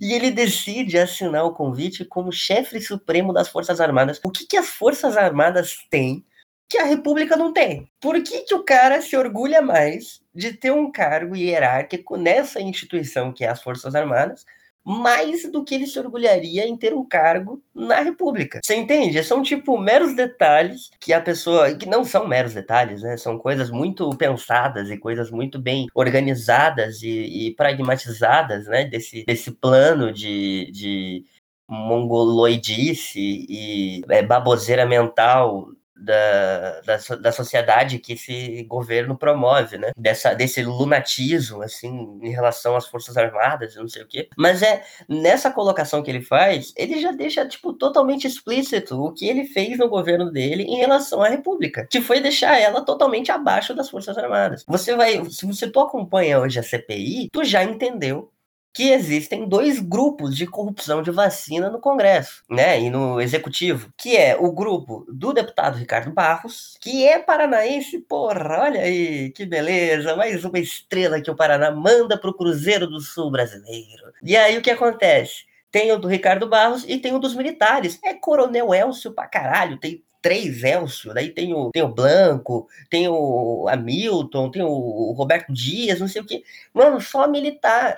E 0.00 0.12
ele 0.12 0.30
decide 0.30 0.98
assinar 0.98 1.44
o 1.44 1.54
convite 1.54 2.04
como 2.04 2.32
chefe 2.32 2.80
supremo 2.80 3.32
das 3.32 3.48
Forças 3.48 3.80
Armadas. 3.80 4.20
O 4.24 4.30
que, 4.30 4.46
que 4.46 4.56
as 4.56 4.68
Forças 4.68 5.16
Armadas 5.16 5.76
têm 5.90 6.24
que 6.68 6.78
a 6.78 6.84
República 6.84 7.36
não 7.36 7.52
tem? 7.52 7.90
Por 8.00 8.22
que, 8.22 8.42
que 8.42 8.54
o 8.54 8.62
cara 8.62 9.02
se 9.02 9.16
orgulha 9.16 9.60
mais 9.60 10.22
de 10.32 10.52
ter 10.52 10.70
um 10.70 10.90
cargo 10.90 11.34
hierárquico 11.34 12.16
nessa 12.16 12.60
instituição 12.60 13.32
que 13.32 13.44
é 13.44 13.48
as 13.48 13.60
Forças 13.60 13.94
Armadas 13.94 14.46
mais 14.90 15.50
do 15.50 15.62
que 15.62 15.74
ele 15.74 15.86
se 15.86 15.98
orgulharia 15.98 16.66
em 16.66 16.76
ter 16.76 16.92
um 16.92 17.04
cargo 17.04 17.62
na 17.72 18.00
República. 18.00 18.60
Você 18.64 18.74
entende? 18.74 19.22
São 19.22 19.40
tipo 19.42 19.78
meros 19.78 20.14
detalhes 20.16 20.90
que 20.98 21.12
a 21.12 21.20
pessoa, 21.20 21.72
que 21.74 21.88
não 21.88 22.04
são 22.04 22.26
meros 22.26 22.54
detalhes, 22.54 23.02
né? 23.02 23.16
São 23.16 23.38
coisas 23.38 23.70
muito 23.70 24.10
pensadas 24.16 24.90
e 24.90 24.98
coisas 24.98 25.30
muito 25.30 25.60
bem 25.60 25.86
organizadas 25.94 27.02
e, 27.02 27.46
e 27.48 27.54
pragmatizadas, 27.54 28.66
né? 28.66 28.84
Desse, 28.84 29.24
desse 29.24 29.52
plano 29.52 30.12
de, 30.12 30.70
de 30.72 31.24
mongoloidice 31.68 33.46
e 33.48 34.02
é, 34.08 34.22
baboseira 34.22 34.84
mental 34.84 35.68
da, 36.00 36.80
da, 36.80 37.16
da 37.16 37.32
sociedade 37.32 37.98
que 37.98 38.14
esse 38.14 38.64
governo 38.64 39.16
promove, 39.16 39.78
né? 39.78 39.92
Dessa, 39.96 40.34
desse 40.34 40.62
lunatismo, 40.62 41.62
assim, 41.62 42.18
em 42.22 42.30
relação 42.30 42.76
às 42.76 42.86
Forças 42.86 43.16
Armadas, 43.16 43.76
não 43.76 43.88
sei 43.88 44.02
o 44.02 44.06
quê. 44.06 44.28
Mas 44.36 44.62
é 44.62 44.82
nessa 45.08 45.50
colocação 45.50 46.02
que 46.02 46.10
ele 46.10 46.22
faz, 46.22 46.72
ele 46.76 47.00
já 47.00 47.12
deixa, 47.12 47.46
tipo, 47.46 47.72
totalmente 47.72 48.26
explícito 48.26 49.00
o 49.00 49.12
que 49.12 49.28
ele 49.28 49.44
fez 49.44 49.78
no 49.78 49.88
governo 49.88 50.30
dele 50.30 50.64
em 50.64 50.76
relação 50.76 51.22
à 51.22 51.28
República, 51.28 51.86
que 51.90 52.00
foi 52.00 52.20
deixar 52.20 52.58
ela 52.58 52.82
totalmente 52.82 53.30
abaixo 53.30 53.74
das 53.74 53.90
Forças 53.90 54.16
Armadas. 54.16 54.64
Você 54.66 54.94
vai, 54.96 55.24
se 55.26 55.46
você 55.46 55.70
tu 55.70 55.80
acompanha 55.80 56.40
hoje 56.40 56.58
a 56.58 56.62
CPI, 56.62 57.28
tu 57.32 57.44
já 57.44 57.62
entendeu 57.62 58.30
que 58.72 58.90
existem 58.90 59.48
dois 59.48 59.80
grupos 59.80 60.36
de 60.36 60.46
corrupção 60.46 61.02
de 61.02 61.10
vacina 61.10 61.68
no 61.68 61.80
Congresso, 61.80 62.42
né, 62.48 62.80
e 62.80 62.88
no 62.88 63.20
Executivo, 63.20 63.92
que 63.96 64.16
é 64.16 64.36
o 64.36 64.52
grupo 64.52 65.04
do 65.08 65.32
deputado 65.32 65.76
Ricardo 65.76 66.12
Barros, 66.12 66.76
que 66.80 67.06
é 67.06 67.18
paranaense, 67.18 67.98
porra, 67.98 68.60
olha 68.60 68.80
aí, 68.80 69.30
que 69.30 69.44
beleza, 69.44 70.14
mais 70.16 70.44
uma 70.44 70.58
estrela 70.58 71.20
que 71.20 71.30
o 71.30 71.36
Paraná 71.36 71.70
manda 71.70 72.16
pro 72.16 72.34
Cruzeiro 72.34 72.86
do 72.86 73.00
Sul 73.00 73.30
brasileiro. 73.30 74.12
E 74.22 74.36
aí 74.36 74.56
o 74.56 74.62
que 74.62 74.70
acontece? 74.70 75.44
Tem 75.70 75.92
o 75.92 75.98
do 75.98 76.08
Ricardo 76.08 76.48
Barros 76.48 76.84
e 76.86 76.98
tem 76.98 77.14
o 77.14 77.18
dos 77.18 77.34
militares. 77.34 77.98
É 78.04 78.12
Coronel 78.12 78.74
Elcio 78.74 79.12
pra 79.12 79.28
caralho, 79.28 79.78
tem 79.78 80.02
três 80.20 80.62
Elcio, 80.64 81.14
daí 81.14 81.30
tem 81.30 81.54
o, 81.54 81.70
tem 81.70 81.82
o 81.82 81.88
Blanco, 81.88 82.68
tem 82.90 83.08
o 83.08 83.66
Hamilton, 83.68 84.50
tem 84.50 84.62
o 84.62 85.12
Roberto 85.12 85.52
Dias, 85.52 86.00
não 86.00 86.08
sei 86.08 86.22
o 86.22 86.26
que. 86.26 86.42
Mano, 86.74 87.00
só 87.00 87.28
militar 87.28 87.96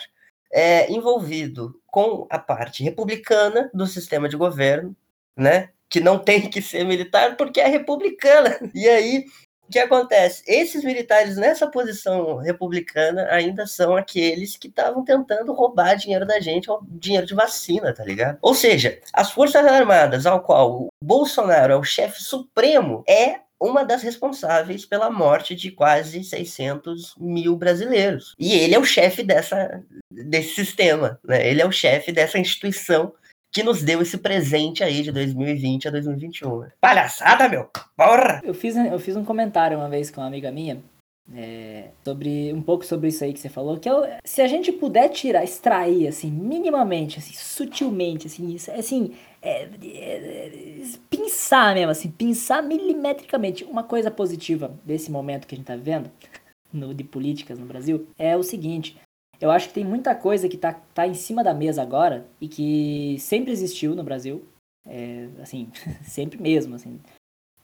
é, 0.53 0.91
envolvido 0.93 1.81
com 1.87 2.27
a 2.31 2.39
parte 2.39 2.83
republicana 2.83 3.71
do 3.73 3.87
sistema 3.87 4.29
de 4.29 4.37
governo, 4.37 4.95
né? 5.37 5.71
Que 5.89 6.01
não 6.01 6.19
tem 6.19 6.49
que 6.49 6.61
ser 6.61 6.85
militar 6.85 7.37
porque 7.37 7.61
é 7.61 7.67
republicana. 7.67 8.59
E 8.75 8.89
aí, 8.89 9.25
o 9.69 9.73
que 9.73 9.79
acontece? 9.79 10.43
Esses 10.47 10.85
militares 10.85 11.37
nessa 11.37 11.67
posição 11.67 12.37
republicana 12.37 13.29
ainda 13.31 13.67
são 13.67 13.97
aqueles 13.97 14.57
que 14.57 14.69
estavam 14.69 15.05
tentando 15.05 15.53
roubar 15.53 15.95
dinheiro 15.95 16.27
da 16.27 16.41
gente, 16.41 16.69
dinheiro 16.91 17.27
de 17.27 17.35
vacina, 17.35 17.95
tá 17.95 18.05
ligado? 18.05 18.39
Ou 18.43 18.55
seja, 18.55 18.99
as 19.13 19.31
Forças 19.31 19.65
Armadas, 19.65 20.27
ao 20.27 20.43
qual 20.43 20.83
o 20.83 20.89
Bolsonaro 21.03 21.73
é 21.73 21.77
o 21.77 21.85
chefe 21.85 22.23
supremo, 22.23 23.03
é 23.09 23.41
uma 23.63 23.85
das 23.85 24.03
responsáveis 24.03 24.85
pela 24.85 25.11
morte 25.11 25.55
de 25.55 25.71
quase 25.71 26.23
600 26.25 27.15
mil 27.19 27.57
brasileiros. 27.57 28.35
E 28.39 28.55
ele 28.55 28.75
é 28.75 28.79
o 28.79 28.85
chefe 28.85 29.23
dessa, 29.23 29.83
desse 30.11 30.55
sistema, 30.55 31.19
né? 31.25 31.47
Ele 31.49 31.63
é 31.63 31.67
o 31.67 31.73
chefe 31.73 32.11
dessa 32.11 32.39
instituição 32.39 33.13
que 33.53 33.63
nos 33.63 33.83
deu 33.83 34.01
esse 34.01 34.19
presente 34.19 34.83
aí 34.83 35.03
de 35.03 35.13
2020 35.13 35.87
a 35.87 35.91
2021. 35.91 36.61
né? 36.61 36.73
Palhaçada, 36.81 37.49
meu! 37.49 37.69
Porra! 37.97 38.41
Eu 38.43 38.55
fiz, 38.55 38.75
eu 38.77 38.99
fiz 38.99 39.15
um 39.15 39.25
comentário 39.25 39.77
uma 39.77 39.89
vez 39.89 40.11
com 40.11 40.21
uma 40.23 40.27
amiga 40.27 40.51
minha 40.51 40.83
é, 41.35 41.91
sobre 42.05 42.53
um 42.53 42.63
pouco 42.63 42.85
sobre 42.85 43.09
isso 43.09 43.23
aí 43.23 43.33
que 43.33 43.39
você 43.39 43.49
falou, 43.49 43.79
que 43.79 43.89
eu, 43.89 44.03
se 44.25 44.43
a 44.43 44.47
gente 44.47 44.73
puder 44.73 45.09
tirar, 45.09 45.45
extrair 45.45 46.09
assim, 46.09 46.31
minimamente, 46.31 47.19
assim, 47.19 47.33
sutilmente, 47.35 48.27
assim, 48.27 48.55
isso, 48.55 48.71
assim, 48.73 49.15
é, 49.41 49.63
é, 49.63 49.69
é, 49.85 50.83
pensar 51.09 51.75
mesmo, 51.75 51.91
assim, 51.91 52.11
pensar 52.11 52.63
milimetricamente 52.63 53.65
uma 53.65 53.83
coisa 53.83 54.11
positiva 54.11 54.77
desse 54.85 55.11
momento 55.11 55.47
que 55.47 55.55
a 55.55 55.59
gente 55.59 55.67
tá 55.67 55.77
vivendo 55.77 56.11
no, 56.73 56.95
de 56.95 57.05
políticas 57.05 57.59
no 57.59 57.67
Brasil 57.67 58.07
é 58.19 58.37
o 58.37 58.43
seguinte. 58.43 58.97
Eu 59.41 59.51
acho 59.51 59.69
que 59.69 59.75
tem 59.75 59.85
muita 59.85 60.15
coisa 60.15 60.49
que 60.49 60.57
tá, 60.57 60.73
tá 60.73 61.07
em 61.07 61.15
cima 61.15 61.43
da 61.43 61.53
mesa 61.53 61.83
agora 61.83 62.27
e 62.41 62.47
que 62.47 63.17
sempre 63.19 63.51
existiu 63.51 63.95
no 63.95 64.05
Brasil. 64.05 64.45
É, 64.87 65.29
assim, 65.41 65.69
sempre 66.05 66.41
mesmo, 66.41 66.75
assim. 66.75 67.01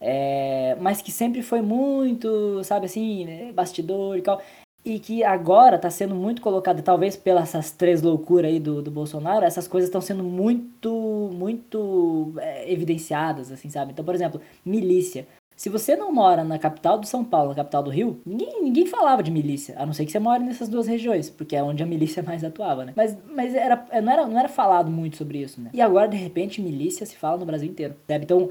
É, 0.01 0.77
mas 0.81 1.03
que 1.03 1.11
sempre 1.11 1.43
foi 1.43 1.61
muito, 1.61 2.63
sabe 2.65 2.87
assim, 2.87 3.25
né, 3.25 3.53
bastidor 3.53 4.17
e 4.17 4.23
tal. 4.23 4.41
E 4.85 4.99
que 4.99 5.25
agora 5.25 5.79
tá 5.79 5.91
sendo 5.91 6.15
muito 6.15 6.41
colocado, 6.41 6.83
talvez 6.83 7.17
pelas 7.17 7.71
três 7.73 8.01
loucuras 8.01 8.51
aí 8.51 8.61
do, 8.61 8.81
do 8.81 8.91
Bolsonaro, 8.91 9.45
essas 9.45 9.67
coisas 9.67 9.89
estão 9.89 10.01
sendo 10.01 10.23
muito, 10.23 11.31
muito 11.35 12.33
é, 12.39 12.73
evidenciadas, 12.73 13.51
assim, 13.51 13.69
sabe? 13.69 13.93
Então, 13.93 14.05
por 14.05 14.15
exemplo, 14.15 14.41
milícia. 14.65 15.27
Se 15.57 15.69
você 15.69 15.97
não 15.97 16.13
mora 16.13 16.45
na 16.45 16.57
capital 16.57 17.01
de 17.01 17.09
São 17.09 17.25
Paulo, 17.25 17.49
na 17.49 17.57
capital 17.57 17.83
do 17.83 17.91
Rio, 17.91 18.21
ninguém, 18.25 18.63
ninguém 18.63 18.87
falava 18.87 19.25
de 19.25 19.31
milícia, 19.33 19.75
a 19.77 19.85
não 19.85 19.93
ser 19.93 20.07
que 20.07 20.13
você 20.13 20.21
mora 20.21 20.39
nessas 20.39 20.69
duas 20.69 20.87
regiões, 20.87 21.29
porque 21.29 21.57
é 21.57 21.63
onde 21.63 21.83
a 21.83 21.87
milícia 21.87 22.23
mais 22.25 22.45
atuava, 22.45 22.85
né? 22.85 22.93
Mas, 22.95 23.19
mas 23.29 23.57
era, 23.57 23.85
não, 24.01 24.13
era, 24.13 24.27
não 24.27 24.39
era 24.39 24.49
falado 24.49 24.89
muito 24.89 25.17
sobre 25.17 25.39
isso, 25.39 25.61
né? 25.61 25.71
E 25.75 25.81
agora, 25.83 26.07
de 26.07 26.17
repente, 26.17 26.63
milícia 26.63 27.05
se 27.05 27.17
fala 27.17 27.39
no 27.39 27.45
Brasil 27.45 27.69
inteiro, 27.69 27.97
sabe? 28.07 28.25
Então, 28.25 28.51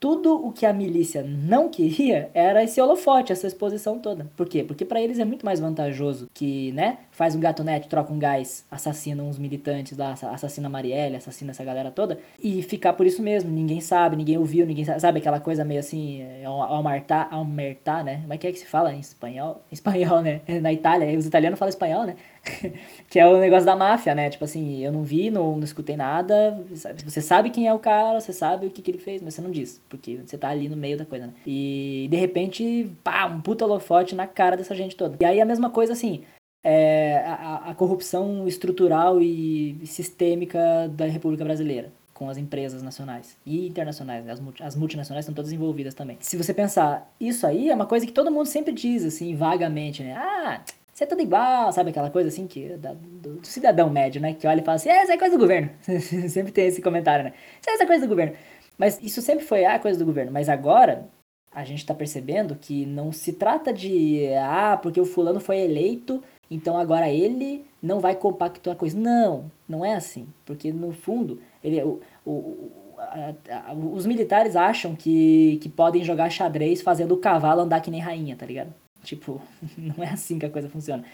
tudo 0.00 0.34
o 0.34 0.52
que 0.52 0.64
a 0.64 0.72
milícia 0.72 1.22
não 1.22 1.68
queria 1.68 2.30
era 2.34 2.62
esse 2.62 2.80
holofote, 2.80 3.32
essa 3.32 3.46
exposição 3.46 3.98
toda. 3.98 4.30
Por 4.36 4.48
quê? 4.48 4.62
Porque 4.62 4.84
para 4.84 5.00
eles 5.00 5.18
é 5.18 5.24
muito 5.24 5.44
mais 5.44 5.60
vantajoso 5.60 6.28
que, 6.32 6.72
né, 6.72 6.98
faz 7.18 7.34
um 7.34 7.40
gatonete, 7.40 7.88
troca 7.88 8.12
um 8.12 8.18
gás, 8.18 8.64
assassina 8.70 9.24
uns 9.24 9.40
militantes 9.40 9.98
lá, 9.98 10.12
assassina 10.12 10.68
a 10.68 10.70
Marielle, 10.70 11.16
assassina 11.16 11.50
essa 11.50 11.64
galera 11.64 11.90
toda, 11.90 12.20
e 12.40 12.62
ficar 12.62 12.92
por 12.92 13.04
isso 13.06 13.20
mesmo. 13.20 13.50
Ninguém 13.50 13.80
sabe, 13.80 14.14
ninguém 14.14 14.38
ouviu, 14.38 14.64
ninguém 14.64 14.84
sabe, 14.84 15.00
sabe 15.00 15.18
aquela 15.18 15.40
coisa 15.40 15.64
meio 15.64 15.80
assim, 15.80 16.22
almertar, 16.44 17.26
almertar, 17.32 18.04
né? 18.04 18.20
Como 18.20 18.32
é 18.32 18.38
que 18.38 18.46
é 18.46 18.52
que 18.52 18.60
se 18.60 18.66
fala 18.66 18.94
em 18.94 19.00
espanhol? 19.00 19.60
Espanhol, 19.72 20.22
né? 20.22 20.42
Na 20.62 20.72
Itália, 20.72 21.18
os 21.18 21.26
italianos 21.26 21.58
falam 21.58 21.70
espanhol, 21.70 22.04
né? 22.04 22.14
que 23.10 23.18
é 23.18 23.26
o 23.26 23.38
negócio 23.40 23.66
da 23.66 23.74
máfia, 23.74 24.14
né? 24.14 24.30
Tipo 24.30 24.44
assim, 24.44 24.78
eu 24.78 24.92
não 24.92 25.02
vi, 25.02 25.28
não, 25.28 25.56
não 25.56 25.64
escutei 25.64 25.96
nada. 25.96 26.62
Você 27.04 27.20
sabe 27.20 27.50
quem 27.50 27.66
é 27.66 27.74
o 27.74 27.80
cara, 27.80 28.20
você 28.20 28.32
sabe 28.32 28.66
o 28.66 28.70
que, 28.70 28.80
que 28.80 28.92
ele 28.92 28.98
fez, 28.98 29.20
mas 29.20 29.34
você 29.34 29.42
não 29.42 29.50
diz, 29.50 29.82
porque 29.88 30.20
você 30.24 30.38
tá 30.38 30.50
ali 30.50 30.68
no 30.68 30.76
meio 30.76 30.96
da 30.96 31.04
coisa, 31.04 31.26
né? 31.26 31.32
E 31.44 32.06
de 32.08 32.16
repente, 32.16 32.88
pá, 33.02 33.26
um 33.26 33.40
puta 33.40 33.64
holofote 33.64 34.14
na 34.14 34.28
cara 34.28 34.56
dessa 34.56 34.76
gente 34.76 34.94
toda. 34.94 35.16
E 35.20 35.24
aí 35.24 35.40
a 35.40 35.44
mesma 35.44 35.68
coisa 35.68 35.92
assim. 35.92 36.22
É, 36.62 37.22
a, 37.24 37.70
a 37.70 37.74
corrupção 37.74 38.46
estrutural 38.48 39.22
e 39.22 39.80
sistêmica 39.84 40.88
da 40.88 41.06
República 41.06 41.44
Brasileira 41.44 41.92
com 42.18 42.28
as 42.28 42.36
empresas 42.36 42.82
nacionais 42.82 43.36
e 43.46 43.68
internacionais, 43.68 44.24
né? 44.24 44.32
as, 44.32 44.40
multi, 44.40 44.60
as 44.60 44.74
multinacionais 44.74 45.24
estão 45.24 45.32
todas 45.32 45.52
envolvidas 45.52 45.94
também. 45.94 46.16
Se 46.18 46.36
você 46.36 46.52
pensar, 46.52 47.08
isso 47.20 47.46
aí 47.46 47.70
é 47.70 47.74
uma 47.74 47.86
coisa 47.86 48.04
que 48.04 48.10
todo 48.10 48.28
mundo 48.28 48.46
sempre 48.46 48.72
diz, 48.72 49.04
assim, 49.04 49.36
vagamente, 49.36 50.02
né? 50.02 50.14
Ah, 50.16 50.60
você 50.92 51.04
é 51.04 51.06
tudo 51.06 51.22
igual, 51.22 51.70
sabe 51.72 51.90
aquela 51.90 52.10
coisa 52.10 52.28
assim 52.28 52.48
que 52.48 52.70
da, 52.70 52.92
do, 52.92 53.36
do, 53.36 53.46
cidadão 53.46 53.88
médio, 53.88 54.20
né? 54.20 54.34
Que 54.34 54.48
olha 54.48 54.60
e 54.60 54.64
fala 54.64 54.74
assim, 54.74 54.88
é, 54.88 55.04
isso 55.04 55.12
é 55.12 55.16
coisa 55.16 55.36
do 55.36 55.40
governo. 55.40 55.70
sempre 56.28 56.50
tem 56.50 56.66
esse 56.66 56.82
comentário, 56.82 57.24
né? 57.24 57.34
Isso 57.60 57.82
é 57.82 57.86
coisa 57.86 58.04
do 58.04 58.08
governo. 58.08 58.34
Mas 58.76 58.98
isso 59.00 59.22
sempre 59.22 59.44
foi 59.44 59.64
a 59.64 59.76
ah, 59.76 59.78
coisa 59.78 59.96
do 59.96 60.04
governo. 60.04 60.32
Mas 60.32 60.48
agora 60.48 61.08
a 61.52 61.62
gente 61.62 61.86
tá 61.86 61.94
percebendo 61.94 62.56
que 62.56 62.84
não 62.84 63.12
se 63.12 63.32
trata 63.32 63.72
de 63.72 64.26
ah, 64.42 64.76
porque 64.82 65.00
o 65.00 65.04
fulano 65.04 65.38
foi 65.38 65.58
eleito, 65.58 66.20
então 66.50 66.78
agora 66.78 67.10
ele 67.10 67.64
não 67.82 68.00
vai 68.00 68.14
compactuar 68.14 68.74
a 68.74 68.78
coisa. 68.78 68.98
Não, 68.98 69.50
não 69.68 69.84
é 69.84 69.94
assim. 69.94 70.26
Porque 70.44 70.72
no 70.72 70.92
fundo, 70.92 71.40
ele, 71.62 71.82
o, 71.82 72.00
o, 72.24 72.70
a, 72.98 73.70
a, 73.70 73.74
os 73.74 74.06
militares 74.06 74.56
acham 74.56 74.94
que, 74.96 75.58
que 75.62 75.68
podem 75.68 76.04
jogar 76.04 76.30
xadrez 76.30 76.82
fazendo 76.82 77.12
o 77.12 77.18
cavalo 77.18 77.62
andar 77.62 77.80
que 77.80 77.90
nem 77.90 78.00
rainha, 78.00 78.36
tá 78.36 78.46
ligado? 78.46 78.72
Tipo, 79.02 79.40
não 79.76 80.02
é 80.02 80.08
assim 80.08 80.38
que 80.38 80.46
a 80.46 80.50
coisa 80.50 80.68
funciona. 80.68 81.04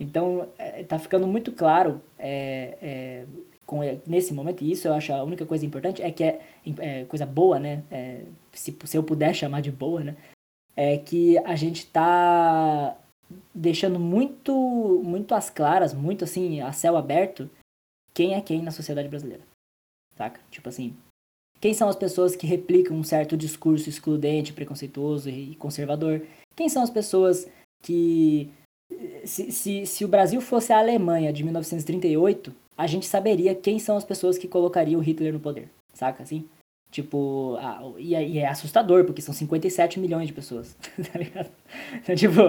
Então, 0.00 0.48
é, 0.58 0.82
tá 0.84 0.98
ficando 0.98 1.26
muito 1.26 1.52
claro 1.52 2.00
é, 2.18 2.78
é, 2.80 3.24
com, 3.66 3.80
nesse 4.06 4.32
momento, 4.32 4.62
e 4.62 4.70
isso 4.70 4.86
eu 4.86 4.94
acho 4.94 5.12
a 5.12 5.24
única 5.24 5.44
coisa 5.44 5.66
importante, 5.66 6.00
é 6.00 6.10
que 6.10 6.22
é, 6.22 6.40
é 6.78 7.04
coisa 7.04 7.26
boa, 7.26 7.58
né? 7.58 7.82
É, 7.90 8.22
se, 8.52 8.76
se 8.84 8.96
eu 8.96 9.02
puder 9.02 9.34
chamar 9.34 9.60
de 9.60 9.72
boa, 9.72 10.02
né? 10.02 10.16
É 10.76 10.96
que 10.96 11.36
a 11.38 11.56
gente 11.56 11.86
tá 11.86 12.96
deixando 13.54 13.98
muito, 13.98 14.52
muito 15.04 15.34
às 15.34 15.50
claras, 15.50 15.92
muito 15.92 16.24
assim, 16.24 16.60
a 16.60 16.72
céu 16.72 16.96
aberto, 16.96 17.48
quem 18.14 18.34
é 18.34 18.40
quem 18.40 18.62
na 18.62 18.70
sociedade 18.70 19.08
brasileira. 19.08 19.42
Saca? 20.16 20.40
Tipo 20.50 20.68
assim, 20.68 20.96
quem 21.60 21.74
são 21.74 21.88
as 21.88 21.96
pessoas 21.96 22.36
que 22.36 22.46
replicam 22.46 22.96
um 22.96 23.04
certo 23.04 23.36
discurso 23.36 23.88
excludente, 23.88 24.52
preconceituoso 24.52 25.28
e 25.28 25.54
conservador? 25.56 26.26
Quem 26.56 26.68
são 26.68 26.82
as 26.82 26.90
pessoas 26.90 27.48
que. 27.82 28.50
Se, 29.24 29.52
se, 29.52 29.86
se 29.86 30.04
o 30.04 30.08
Brasil 30.08 30.40
fosse 30.40 30.72
a 30.72 30.78
Alemanha 30.78 31.32
de 31.32 31.44
1938, 31.44 32.54
a 32.76 32.86
gente 32.86 33.06
saberia 33.06 33.54
quem 33.54 33.78
são 33.78 33.96
as 33.96 34.04
pessoas 34.04 34.38
que 34.38 34.48
colocariam 34.48 35.00
Hitler 35.00 35.32
no 35.32 35.40
poder, 35.40 35.68
saca 35.92 36.22
assim? 36.22 36.48
Tipo, 36.90 37.56
ah, 37.60 37.82
e, 37.98 38.14
é, 38.14 38.26
e, 38.26 38.38
é 38.38 38.48
assustador, 38.48 39.04
porque 39.04 39.20
são 39.20 39.34
57 39.34 40.00
milhões 40.00 40.26
de 40.26 40.32
pessoas, 40.32 40.74
tá 41.12 41.18
ligado? 41.18 41.50
Então, 41.94 42.16
tipo, 42.16 42.40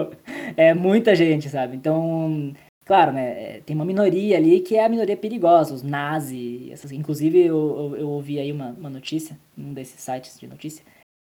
é 0.56 0.72
muita 0.72 1.14
gente, 1.14 1.48
sabe? 1.50 1.76
Então, 1.76 2.54
claro, 2.86 3.12
né, 3.12 3.56
é, 3.56 3.60
tem 3.60 3.76
uma 3.76 3.84
minoria 3.84 4.38
ali 4.38 4.60
que 4.60 4.76
é 4.76 4.84
a 4.84 4.88
minoria 4.88 5.16
perigosa, 5.16 5.74
os 5.74 5.82
nazis, 5.82 6.70
essas, 6.70 6.90
inclusive 6.90 7.38
eu, 7.38 7.92
eu, 7.92 7.96
eu 7.96 8.08
ouvi 8.08 8.38
aí 8.38 8.50
uma, 8.50 8.70
uma 8.70 8.88
notícia, 8.88 9.38
num 9.54 9.74
desses 9.74 10.00
sites 10.00 10.40
de 10.40 10.46
notícia, 10.46 10.84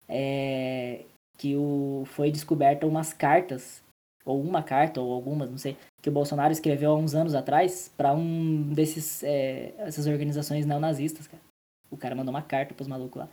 é, 0.09 1.01
que 1.37 1.57
o, 1.57 2.05
foi 2.07 2.31
descoberta 2.31 2.87
umas 2.87 3.13
cartas, 3.13 3.83
ou 4.25 4.41
uma 4.41 4.63
carta, 4.63 5.01
ou 5.01 5.13
algumas, 5.13 5.51
não 5.51 5.59
sei, 5.59 5.77
que 6.01 6.09
o 6.09 6.13
Bolsonaro 6.13 6.53
escreveu 6.53 6.93
há 6.93 6.97
uns 6.97 7.15
anos 7.15 7.35
atrás 7.35 7.93
para 7.97 8.13
um 8.13 8.73
desses, 8.73 9.25
é, 9.25 9.75
essas 9.79 10.07
organizações 10.07 10.65
neonazistas, 10.65 11.27
cara. 11.27 11.50
O 11.91 11.97
cara 11.97 12.15
mandou 12.15 12.33
uma 12.33 12.43
carta 12.43 12.75
pros 12.75 12.89
malucos 12.89 13.21
lá. 13.21 13.29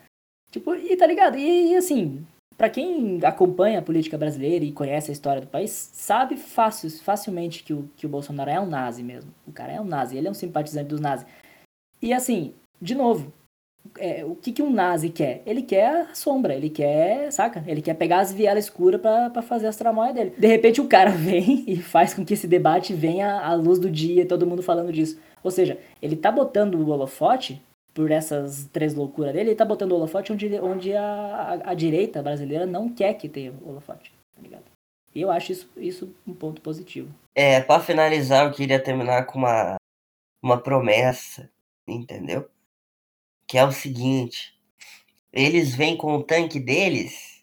Tipo, 0.51 0.73
e 0.75 0.95
tá 0.95 1.05
ligado? 1.05 1.37
E, 1.37 1.71
e 1.71 1.75
assim, 1.75 2.25
para 2.57 2.69
quem 2.69 3.19
acompanha 3.23 3.79
a 3.79 3.83
política 3.83 4.17
brasileira 4.17 4.65
e 4.65 4.71
conhece 4.71 5.11
a 5.11 5.13
história 5.13 5.41
do 5.41 5.47
país, 5.47 5.71
sabe 5.93 6.35
fácil, 6.37 6.89
facilmente 6.89 7.63
que 7.63 7.73
o, 7.73 7.89
que 7.95 8.05
o 8.05 8.09
Bolsonaro 8.09 8.49
é 8.49 8.59
um 8.59 8.65
nazi 8.65 9.03
mesmo. 9.03 9.31
O 9.45 9.51
cara 9.51 9.73
é 9.73 9.79
um 9.79 9.85
nazi, 9.85 10.17
ele 10.17 10.27
é 10.27 10.31
um 10.31 10.33
simpatizante 10.33 10.89
dos 10.89 10.99
nazis. 10.99 11.27
E 12.01 12.11
assim, 12.13 12.53
de 12.81 12.95
novo, 12.95 13.31
é, 13.97 14.25
o 14.25 14.35
que, 14.35 14.51
que 14.51 14.63
um 14.63 14.71
nazi 14.71 15.09
quer? 15.09 15.43
Ele 15.45 15.61
quer 15.61 16.07
a 16.09 16.15
sombra, 16.15 16.55
ele 16.55 16.69
quer, 16.69 17.31
saca? 17.31 17.63
Ele 17.67 17.81
quer 17.81 17.93
pegar 17.93 18.19
as 18.19 18.33
vielas 18.33 18.65
escuras 18.65 18.99
para 18.99 19.41
fazer 19.41 19.67
as 19.67 19.75
tramóias 19.75 20.15
dele. 20.15 20.33
De 20.37 20.47
repente 20.47 20.81
o 20.81 20.87
cara 20.87 21.11
vem 21.15 21.63
e 21.67 21.77
faz 21.77 22.13
com 22.13 22.25
que 22.25 22.33
esse 22.33 22.47
debate 22.47 22.93
venha 22.93 23.39
à 23.39 23.53
luz 23.53 23.77
do 23.77 23.89
dia, 23.89 24.25
todo 24.25 24.47
mundo 24.47 24.63
falando 24.63 24.91
disso. 24.91 25.19
Ou 25.43 25.51
seja, 25.51 25.77
ele 26.01 26.15
tá 26.15 26.31
botando 26.31 26.75
o 26.75 26.89
holofote 26.89 27.61
por 27.97 28.11
essas 28.11 28.69
três 28.71 28.93
loucuras 28.93 29.33
dele, 29.33 29.49
ele 29.49 29.55
tá 29.55 29.65
botando 29.65 29.93
o 29.93 29.95
holofote 29.95 30.31
onde, 30.31 30.47
onde 30.59 30.93
a, 30.93 31.01
a, 31.03 31.71
a 31.71 31.73
direita 31.73 32.21
brasileira 32.21 32.63
não 32.63 32.93
quer 32.93 33.15
que 33.15 33.27
tenha 33.27 33.51
o 33.51 33.69
holofote, 33.71 34.13
tá 34.35 34.41
ligado? 34.41 34.65
E 35.15 35.21
eu 35.21 35.31
acho 35.31 35.51
isso, 35.51 35.69
isso 35.75 36.15
um 36.27 36.33
ponto 36.33 36.61
positivo. 36.61 37.09
É, 37.33 37.59
para 37.59 37.81
finalizar, 37.81 38.45
eu 38.45 38.53
queria 38.53 38.79
terminar 38.79 39.25
com 39.25 39.39
uma, 39.39 39.77
uma 40.43 40.61
promessa, 40.61 41.49
entendeu? 41.87 42.47
que 43.47 43.57
é 43.57 43.63
o 43.63 43.71
seguinte: 43.71 44.53
eles 45.31 45.73
vêm 45.73 45.97
com 45.97 46.15
o 46.15 46.23
tanque 46.23 46.59
deles 46.59 47.41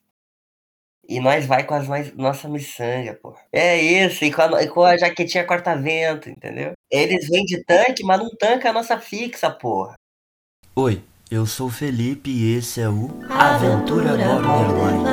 e 1.09 1.21
nós 1.21 1.47
vai 1.47 1.67
com 1.67 1.75
as 1.75 1.89
mais, 1.89 2.15
nossa 2.15 2.49
miçanga, 2.49 3.15
pô. 3.15 3.35
É 3.53 3.81
isso, 3.81 4.25
e 4.25 4.33
com 4.33 4.43
a, 4.43 4.63
e 4.63 4.69
com 4.69 4.83
a 4.83 4.97
jaquetinha 4.97 5.47
corta-vento, 5.47 6.29
entendeu? 6.29 6.73
Eles 6.91 7.29
vêm 7.29 7.45
de 7.45 7.65
tanque, 7.65 8.05
mas 8.05 8.19
não 8.19 8.31
tanca 8.37 8.71
a 8.71 8.73
nossa 8.73 8.99
fixa, 8.99 9.51
porra. 9.51 9.95
Oi, 10.77 11.01
eu 11.31 11.47
sou 11.47 11.69
o 11.69 11.71
Felipe 11.71 12.29
e 12.29 12.53
esse 12.57 12.81
é 12.81 12.89
o 12.89 13.09
Aventura, 13.31 14.15
Aventura 14.15 14.41
Borderline. 14.43 15.05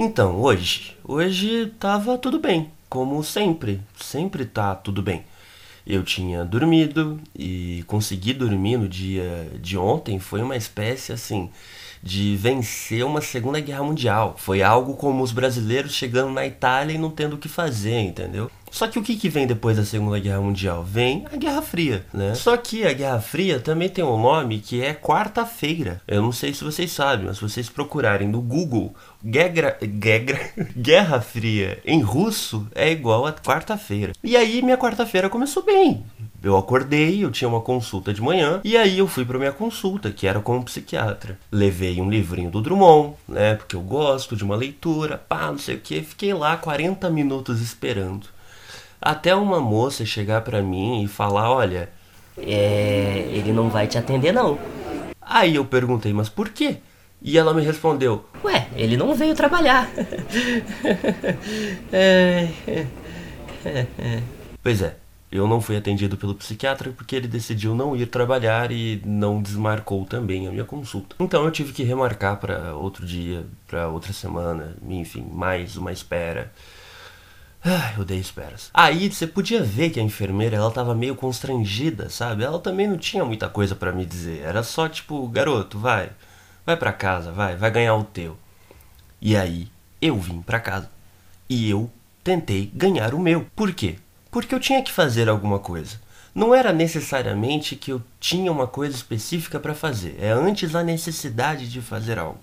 Então, 0.00 0.40
hoje, 0.40 0.96
hoje 1.04 1.72
tava 1.78 2.18
tudo 2.18 2.40
bem, 2.40 2.72
como 2.88 3.22
sempre, 3.22 3.80
sempre 3.94 4.44
tá 4.44 4.74
tudo 4.74 5.00
bem. 5.00 5.22
Eu 5.86 6.02
tinha 6.02 6.44
dormido 6.44 7.20
e 7.32 7.84
consegui 7.86 8.32
dormir 8.32 8.76
no 8.76 8.88
dia 8.88 9.48
de 9.62 9.78
ontem 9.78 10.18
foi 10.18 10.42
uma 10.42 10.56
espécie 10.56 11.12
assim 11.12 11.50
de 12.02 12.34
vencer 12.36 13.04
uma 13.04 13.20
Segunda 13.20 13.60
Guerra 13.60 13.84
Mundial. 13.84 14.34
Foi 14.36 14.60
algo 14.60 14.94
como 14.94 15.22
os 15.22 15.30
brasileiros 15.30 15.94
chegando 15.94 16.32
na 16.32 16.44
Itália 16.44 16.94
e 16.94 16.98
não 16.98 17.10
tendo 17.10 17.34
o 17.34 17.38
que 17.38 17.48
fazer, 17.48 18.00
entendeu? 18.00 18.50
Só 18.70 18.86
que 18.86 18.98
o 18.98 19.02
que, 19.02 19.16
que 19.16 19.28
vem 19.28 19.46
depois 19.46 19.76
da 19.76 19.84
Segunda 19.84 20.18
Guerra 20.18 20.40
Mundial? 20.40 20.84
Vem 20.84 21.24
a 21.32 21.36
Guerra 21.36 21.62
Fria, 21.62 22.04
né? 22.12 22.34
Só 22.34 22.56
que 22.56 22.84
a 22.84 22.92
Guerra 22.92 23.20
Fria 23.20 23.58
também 23.60 23.88
tem 23.88 24.04
um 24.04 24.20
nome 24.20 24.58
que 24.58 24.82
é 24.82 24.94
quarta-feira. 24.94 26.00
Eu 26.06 26.22
não 26.22 26.32
sei 26.32 26.52
se 26.52 26.64
vocês 26.64 26.90
sabem, 26.90 27.26
mas 27.26 27.36
se 27.36 27.42
vocês 27.42 27.68
procurarem 27.68 28.28
no 28.28 28.40
Google 28.40 28.94
Guerra, 29.24 29.76
Guerra, 29.82 30.38
Guerra 30.76 31.20
Fria 31.20 31.80
em 31.84 32.00
russo 32.00 32.66
é 32.74 32.90
igual 32.90 33.26
a 33.26 33.32
quarta-feira. 33.32 34.12
E 34.22 34.36
aí 34.36 34.62
minha 34.62 34.78
quarta-feira 34.78 35.28
começou 35.28 35.62
bem. 35.62 36.04
Eu 36.40 36.56
acordei, 36.56 37.24
eu 37.24 37.32
tinha 37.32 37.48
uma 37.48 37.60
consulta 37.60 38.14
de 38.14 38.22
manhã, 38.22 38.60
e 38.62 38.76
aí 38.76 38.98
eu 38.98 39.08
fui 39.08 39.24
para 39.24 39.38
minha 39.38 39.50
consulta, 39.50 40.12
que 40.12 40.24
era 40.24 40.38
com 40.38 40.56
um 40.56 40.62
psiquiatra. 40.62 41.36
Levei 41.50 42.00
um 42.00 42.08
livrinho 42.08 42.48
do 42.48 42.62
Drummond, 42.62 43.14
né, 43.28 43.56
porque 43.56 43.74
eu 43.74 43.80
gosto 43.80 44.36
de 44.36 44.44
uma 44.44 44.54
leitura, 44.54 45.18
pá, 45.18 45.50
não 45.50 45.58
sei 45.58 45.74
o 45.74 45.80
que. 45.80 46.00
Fiquei 46.00 46.32
lá 46.32 46.56
40 46.56 47.10
minutos 47.10 47.60
esperando. 47.60 48.28
Até 49.00 49.34
uma 49.34 49.60
moça 49.60 50.04
chegar 50.04 50.40
para 50.42 50.62
mim 50.62 51.02
e 51.02 51.08
falar: 51.08 51.50
Olha, 51.50 51.88
É, 52.40 53.28
ele 53.32 53.52
não 53.52 53.68
vai 53.68 53.86
te 53.86 53.98
atender, 53.98 54.32
não. 54.32 54.58
Aí 55.20 55.56
eu 55.56 55.64
perguntei, 55.64 56.12
mas 56.12 56.28
por 56.28 56.48
quê? 56.48 56.78
E 57.20 57.36
ela 57.36 57.52
me 57.52 57.62
respondeu: 57.62 58.24
Ué, 58.44 58.68
ele 58.76 58.96
não 58.96 59.14
veio 59.14 59.34
trabalhar. 59.34 59.88
Pois 64.62 64.82
é, 64.82 64.96
eu 65.30 65.46
não 65.46 65.60
fui 65.60 65.76
atendido 65.76 66.16
pelo 66.16 66.34
psiquiatra 66.34 66.92
porque 66.96 67.16
ele 67.16 67.26
decidiu 67.26 67.74
não 67.74 67.96
ir 67.96 68.06
trabalhar 68.06 68.70
e 68.70 69.02
não 69.04 69.42
desmarcou 69.42 70.04
também 70.04 70.46
a 70.46 70.50
minha 70.50 70.64
consulta. 70.64 71.16
Então 71.18 71.44
eu 71.44 71.50
tive 71.50 71.72
que 71.72 71.82
remarcar 71.82 72.38
para 72.38 72.74
outro 72.74 73.04
dia, 73.04 73.44
para 73.66 73.88
outra 73.88 74.12
semana, 74.12 74.76
enfim, 74.88 75.26
mais 75.30 75.76
uma 75.76 75.92
espera. 75.92 76.52
Ai, 77.64 77.94
eu 77.98 78.04
dei 78.04 78.18
esperas. 78.18 78.70
Aí 78.72 79.10
você 79.10 79.26
podia 79.26 79.62
ver 79.62 79.90
que 79.90 79.98
a 79.98 80.02
enfermeira 80.02 80.56
ela 80.56 80.70
tava 80.70 80.94
meio 80.94 81.14
constrangida, 81.16 82.08
sabe? 82.08 82.44
Ela 82.44 82.58
também 82.58 82.86
não 82.86 82.96
tinha 82.96 83.24
muita 83.24 83.48
coisa 83.48 83.74
para 83.74 83.92
me 83.92 84.06
dizer. 84.06 84.42
Era 84.42 84.62
só 84.62 84.88
tipo, 84.88 85.26
garoto, 85.28 85.78
vai, 85.78 86.10
vai 86.64 86.76
para 86.76 86.92
casa, 86.92 87.32
vai, 87.32 87.56
vai 87.56 87.70
ganhar 87.70 87.94
o 87.96 88.04
teu. 88.04 88.36
E 89.20 89.36
aí 89.36 89.68
eu 90.00 90.16
vim 90.18 90.40
para 90.40 90.60
casa 90.60 90.88
e 91.48 91.68
eu 91.68 91.90
tentei 92.22 92.70
ganhar 92.72 93.14
o 93.14 93.18
meu. 93.18 93.46
Por 93.56 93.72
quê? 93.72 93.96
Porque 94.30 94.54
eu 94.54 94.60
tinha 94.60 94.82
que 94.82 94.92
fazer 94.92 95.28
alguma 95.28 95.58
coisa. 95.58 96.00
Não 96.34 96.54
era 96.54 96.72
necessariamente 96.72 97.74
que 97.74 97.90
eu 97.90 98.00
tinha 98.20 98.52
uma 98.52 98.66
coisa 98.66 98.94
específica 98.94 99.58
para 99.58 99.74
fazer. 99.74 100.16
É 100.20 100.30
antes 100.30 100.74
a 100.76 100.84
necessidade 100.84 101.68
de 101.68 101.80
fazer 101.80 102.18
algo. 102.18 102.38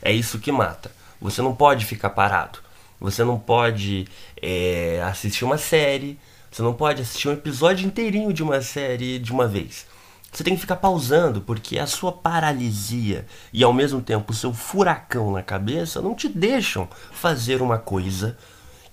É 0.00 0.10
isso 0.10 0.38
que 0.38 0.50
mata. 0.50 0.90
Você 1.20 1.42
não 1.42 1.54
pode 1.54 1.84
ficar 1.84 2.10
parado. 2.10 2.60
Você 3.00 3.24
não 3.24 3.38
pode 3.38 4.06
é, 4.40 5.02
assistir 5.04 5.44
uma 5.44 5.58
série. 5.58 6.18
Você 6.50 6.62
não 6.62 6.72
pode 6.72 7.02
assistir 7.02 7.28
um 7.28 7.32
episódio 7.32 7.86
inteirinho 7.86 8.32
de 8.32 8.42
uma 8.42 8.62
série 8.62 9.18
de 9.18 9.32
uma 9.32 9.46
vez. 9.46 9.86
Você 10.32 10.44
tem 10.44 10.54
que 10.54 10.60
ficar 10.60 10.76
pausando, 10.76 11.40
porque 11.40 11.78
a 11.78 11.86
sua 11.86 12.12
paralisia 12.12 13.26
e 13.52 13.64
ao 13.64 13.72
mesmo 13.72 14.02
tempo 14.02 14.32
o 14.32 14.34
seu 14.34 14.52
furacão 14.52 15.32
na 15.32 15.42
cabeça 15.42 16.02
não 16.02 16.14
te 16.14 16.28
deixam 16.28 16.88
fazer 17.12 17.62
uma 17.62 17.78
coisa 17.78 18.36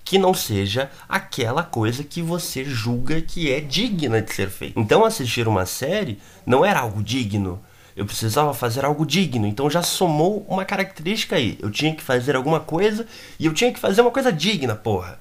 que 0.04 0.18
não 0.18 0.34
seja 0.34 0.90
aquela 1.08 1.62
coisa 1.62 2.04
que 2.04 2.20
você 2.20 2.64
julga 2.64 3.20
que 3.20 3.50
é 3.50 3.60
digna 3.60 4.20
de 4.20 4.32
ser 4.32 4.50
feita. 4.50 4.78
Então 4.78 5.04
assistir 5.04 5.48
uma 5.48 5.66
série 5.66 6.18
não 6.46 6.64
era 6.64 6.80
algo 6.80 7.02
digno. 7.02 7.62
Eu 7.96 8.04
precisava 8.04 8.52
fazer 8.52 8.84
algo 8.84 9.06
digno, 9.06 9.46
então 9.46 9.70
já 9.70 9.82
somou 9.82 10.44
uma 10.48 10.64
característica 10.64 11.36
aí. 11.36 11.56
Eu 11.60 11.70
tinha 11.70 11.94
que 11.94 12.02
fazer 12.02 12.34
alguma 12.34 12.58
coisa 12.58 13.06
e 13.38 13.46
eu 13.46 13.54
tinha 13.54 13.72
que 13.72 13.78
fazer 13.78 14.00
uma 14.00 14.10
coisa 14.10 14.32
digna, 14.32 14.74
porra. 14.74 15.18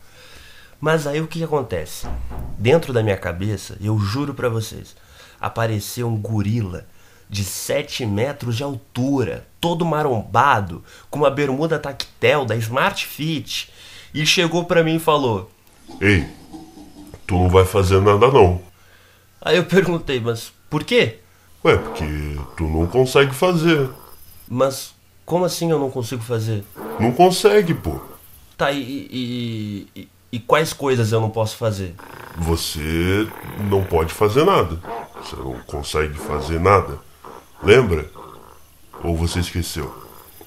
Mas 0.81 1.05
aí 1.07 1.21
o 1.21 1.27
que, 1.27 1.43
acontece? 1.43 2.07
Dentro 2.57 2.91
da 2.91 3.03
minha 3.03 3.15
cabeça, 3.15 3.77
eu 3.79 3.97
juro 3.99 4.33
pra 4.33 4.49
vocês, 4.49 4.95
apareceu 5.39 6.07
um 6.07 6.17
gorila 6.17 6.86
de 7.29 7.43
7 7.43 8.05
metros 8.05 8.57
de 8.57 8.63
altura, 8.63 9.47
todo 9.62 9.86
marombado, 9.86 10.83
com 11.09 11.19
uma 11.19 11.31
bermuda 11.31 11.79
tactel 11.79 12.43
da 12.43 12.55
Smart 12.55 13.05
Fit, 13.05 13.71
e 14.13 14.25
chegou 14.25 14.65
pra 14.65 14.83
mim 14.83 14.95
e 14.95 14.99
falou: 14.99 15.49
Ei, 16.01 16.27
tu 17.25 17.36
não 17.36 17.49
vai 17.49 17.65
fazer 17.65 18.01
nada 18.01 18.29
não. 18.29 18.62
Aí 19.41 19.57
eu 19.57 19.65
perguntei, 19.65 20.19
mas 20.19 20.51
por 20.69 20.83
quê? 20.83 21.19
Ué, 21.65 21.78
porque 21.78 22.06
tu 22.58 22.65
não 22.65 22.86
consegue 22.88 23.34
fazer. 23.34 23.89
Mas 24.49 24.93
como 25.26 25.45
assim 25.45 25.71
eu 25.71 25.80
não 25.80 25.89
consigo 25.89 26.21
fazer? 26.21 26.63
Não 26.99 27.12
consegue, 27.12 27.73
pô. 27.73 27.99
Tá, 28.58 28.71
e, 28.71 28.82
e, 28.82 29.88
e, 29.95 30.10
e 30.34 30.39
quais 30.39 30.73
coisas 30.73 31.12
eu 31.12 31.21
não 31.21 31.30
posso 31.30 31.56
fazer? 31.56 31.95
Você 32.38 33.28
não 33.69 33.84
pode 33.84 34.13
fazer 34.13 34.43
nada. 34.43 34.78
Você 35.15 35.36
não 35.38 35.58
consegue 35.65 36.15
fazer 36.15 36.60
nada. 36.60 36.99
Lembra? 37.63 38.10
Ou 39.02 39.15
você 39.15 39.39
esqueceu? 39.39 40.02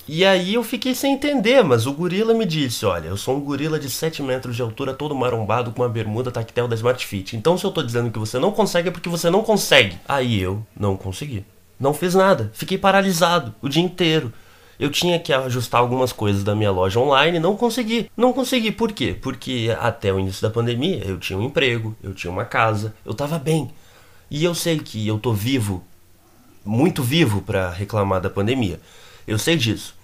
E 0.09 0.25
aí 0.25 0.55
eu 0.55 0.63
fiquei 0.63 0.95
sem 0.95 1.15
entender, 1.15 1.65
mas 1.65 1.85
o 1.85 1.93
gorila 1.93 2.33
me 2.33 2.47
disse, 2.47 2.87
olha, 2.87 3.09
eu 3.09 3.17
sou 3.17 3.37
um 3.37 3.41
gorila 3.41 3.77
de 3.77 3.91
7 3.91 4.23
metros 4.23 4.55
de 4.55 4.63
altura, 4.63 4.95
todo 4.95 5.17
marombado, 5.17 5.73
com 5.73 5.83
uma 5.83 5.89
bermuda 5.89 6.31
tactel 6.31 6.69
da 6.69 6.77
Smart 6.77 7.05
Fit. 7.05 7.37
Então 7.37 7.59
se 7.59 7.65
eu 7.65 7.73
tô 7.73 7.83
dizendo 7.83 8.11
que 8.13 8.19
você 8.19 8.39
não 8.39 8.53
consegue, 8.53 8.89
é 8.89 8.93
porque 8.93 9.09
você 9.09 9.29
não 9.29 9.43
consegue. 9.43 9.99
Aí 10.07 10.41
eu 10.41 10.65
não 10.79 10.97
consegui. 10.97 11.45
Não 11.79 11.93
fiz 11.93 12.15
nada. 12.15 12.53
Fiquei 12.55 12.79
paralisado 12.79 13.53
o 13.61 13.69
dia 13.69 13.83
inteiro. 13.83 14.33
Eu 14.79 14.91
tinha 14.91 15.19
que 15.19 15.33
ajustar 15.33 15.81
algumas 15.81 16.13
coisas 16.13 16.45
da 16.45 16.55
minha 16.55 16.71
loja 16.71 17.01
online, 17.01 17.41
não 17.41 17.57
consegui. 17.57 18.09
Não 18.17 18.33
consegui, 18.33 18.71
por 18.71 18.93
quê? 18.93 19.17
Porque 19.21 19.75
até 19.81 20.13
o 20.13 20.21
início 20.21 20.43
da 20.43 20.51
pandemia 20.51 21.03
eu 21.05 21.19
tinha 21.19 21.37
um 21.37 21.43
emprego, 21.43 21.97
eu 22.01 22.15
tinha 22.15 22.31
uma 22.31 22.45
casa, 22.45 22.95
eu 23.05 23.13
tava 23.13 23.39
bem. 23.41 23.71
E 24.31 24.45
eu 24.45 24.55
sei 24.55 24.79
que 24.79 25.07
eu 25.07 25.19
tô 25.19 25.33
vivo, 25.33 25.83
muito 26.65 27.03
vivo 27.03 27.43
para 27.43 27.71
reclamar 27.71 28.21
da 28.21 28.31
pandemia. 28.31 28.79
Eu 29.27 29.39
sei 29.39 29.57
disso. 29.57 29.96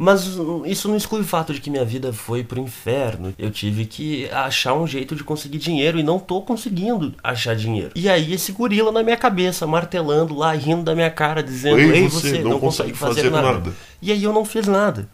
Mas 0.00 0.38
isso 0.64 0.86
não 0.86 0.94
exclui 0.94 1.22
o 1.22 1.24
fato 1.24 1.52
de 1.52 1.60
que 1.60 1.68
minha 1.68 1.84
vida 1.84 2.12
foi 2.12 2.44
pro 2.44 2.60
inferno. 2.60 3.34
Eu 3.36 3.50
tive 3.50 3.84
que 3.84 4.30
achar 4.30 4.72
um 4.72 4.86
jeito 4.86 5.16
de 5.16 5.24
conseguir 5.24 5.58
dinheiro 5.58 5.98
e 5.98 6.04
não 6.04 6.20
tô 6.20 6.40
conseguindo 6.40 7.16
achar 7.20 7.56
dinheiro. 7.56 7.90
E 7.96 8.08
aí 8.08 8.32
esse 8.32 8.52
gorila 8.52 8.92
na 8.92 9.02
minha 9.02 9.16
cabeça, 9.16 9.66
martelando 9.66 10.36
lá, 10.36 10.52
rindo 10.52 10.84
da 10.84 10.94
minha 10.94 11.10
cara, 11.10 11.42
dizendo: 11.42 11.80
Ei, 11.80 11.90
Ei, 11.90 12.08
você 12.08 12.30
você, 12.30 12.38
não 12.38 12.50
não, 12.52 12.60
consegue 12.60 12.92
fazer, 12.94 13.28
nada. 13.28 13.74
E 14.00 14.12
aí 14.12 14.22
eu 14.22 14.32
não 14.32 14.44
fiz 14.44 14.68
nada. 14.68 15.08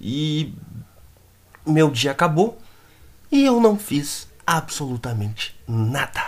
E 0.00 0.54
meu 1.66 1.90
dia 1.90 2.12
acabou 2.12 2.58
e 3.32 3.44
eu 3.44 3.60
não 3.60 3.76
fiz 3.76 4.28
absolutamente 4.46 5.52
nada. 5.66 6.22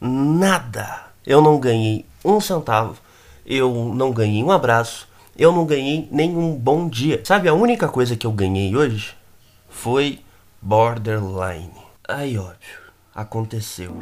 Nada. 0.00 1.02
Eu 1.26 1.42
não 1.42 1.60
ganhei 1.60 2.06
um 2.24 2.40
centavo. 2.40 2.96
Eu 3.44 3.92
não 3.94 4.10
ganhei 4.10 4.42
um 4.42 4.50
abraço. 4.50 5.06
Eu 5.38 5.52
não 5.52 5.66
ganhei 5.66 6.08
nenhum 6.10 6.56
bom 6.56 6.88
dia. 6.88 7.20
Sabe, 7.22 7.46
a 7.46 7.52
única 7.52 7.88
coisa 7.88 8.16
que 8.16 8.26
eu 8.26 8.32
ganhei 8.32 8.74
hoje 8.74 9.14
foi 9.68 10.20
borderline. 10.62 11.74
Aí, 12.08 12.38
óbvio, 12.38 12.78
aconteceu. 13.14 13.94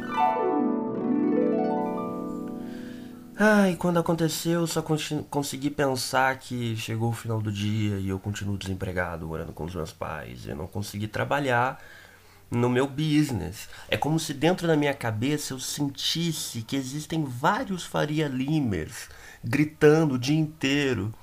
Ai, 3.37 3.75
quando 3.75 3.99
aconteceu, 3.99 4.61
eu 4.61 4.67
só 4.67 4.81
consegui 5.29 5.69
pensar 5.69 6.37
que 6.37 6.77
chegou 6.77 7.09
o 7.09 7.13
final 7.13 7.41
do 7.41 7.51
dia 7.51 7.97
e 7.97 8.07
eu 8.07 8.17
continuo 8.17 8.57
desempregado, 8.57 9.27
morando 9.27 9.51
com 9.51 9.65
os 9.65 9.75
meus 9.75 9.91
pais. 9.91 10.47
Eu 10.47 10.55
não 10.55 10.67
consegui 10.67 11.05
trabalhar 11.05 11.83
no 12.49 12.69
meu 12.69 12.87
business. 12.87 13.67
É 13.89 13.97
como 13.97 14.17
se 14.19 14.33
dentro 14.33 14.67
da 14.67 14.77
minha 14.77 14.93
cabeça 14.93 15.53
eu 15.53 15.59
sentisse 15.59 16.61
que 16.61 16.77
existem 16.77 17.25
vários 17.25 17.83
Faria 17.83 18.29
Limers 18.29 19.09
gritando 19.43 20.15
o 20.15 20.19
dia 20.19 20.39
inteiro. 20.39 21.13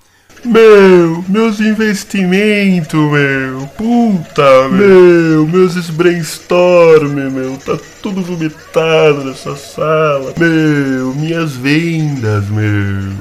Meu, 0.45 1.25
meus 1.29 1.61
investimentos, 1.61 2.99
meu. 2.99 3.67
Puta, 3.77 4.69
meu. 4.69 5.47
Meus 5.47 5.91
brainstorm, 5.91 7.13
meu. 7.31 7.57
Tá 7.59 7.79
tudo 8.03 8.23
vomitado 8.23 9.25
nessa 9.25 9.55
sala. 9.57 10.35
Meu, 10.37 11.15
minhas 11.15 11.53
vendas, 11.53 12.49
meu. 12.49 13.17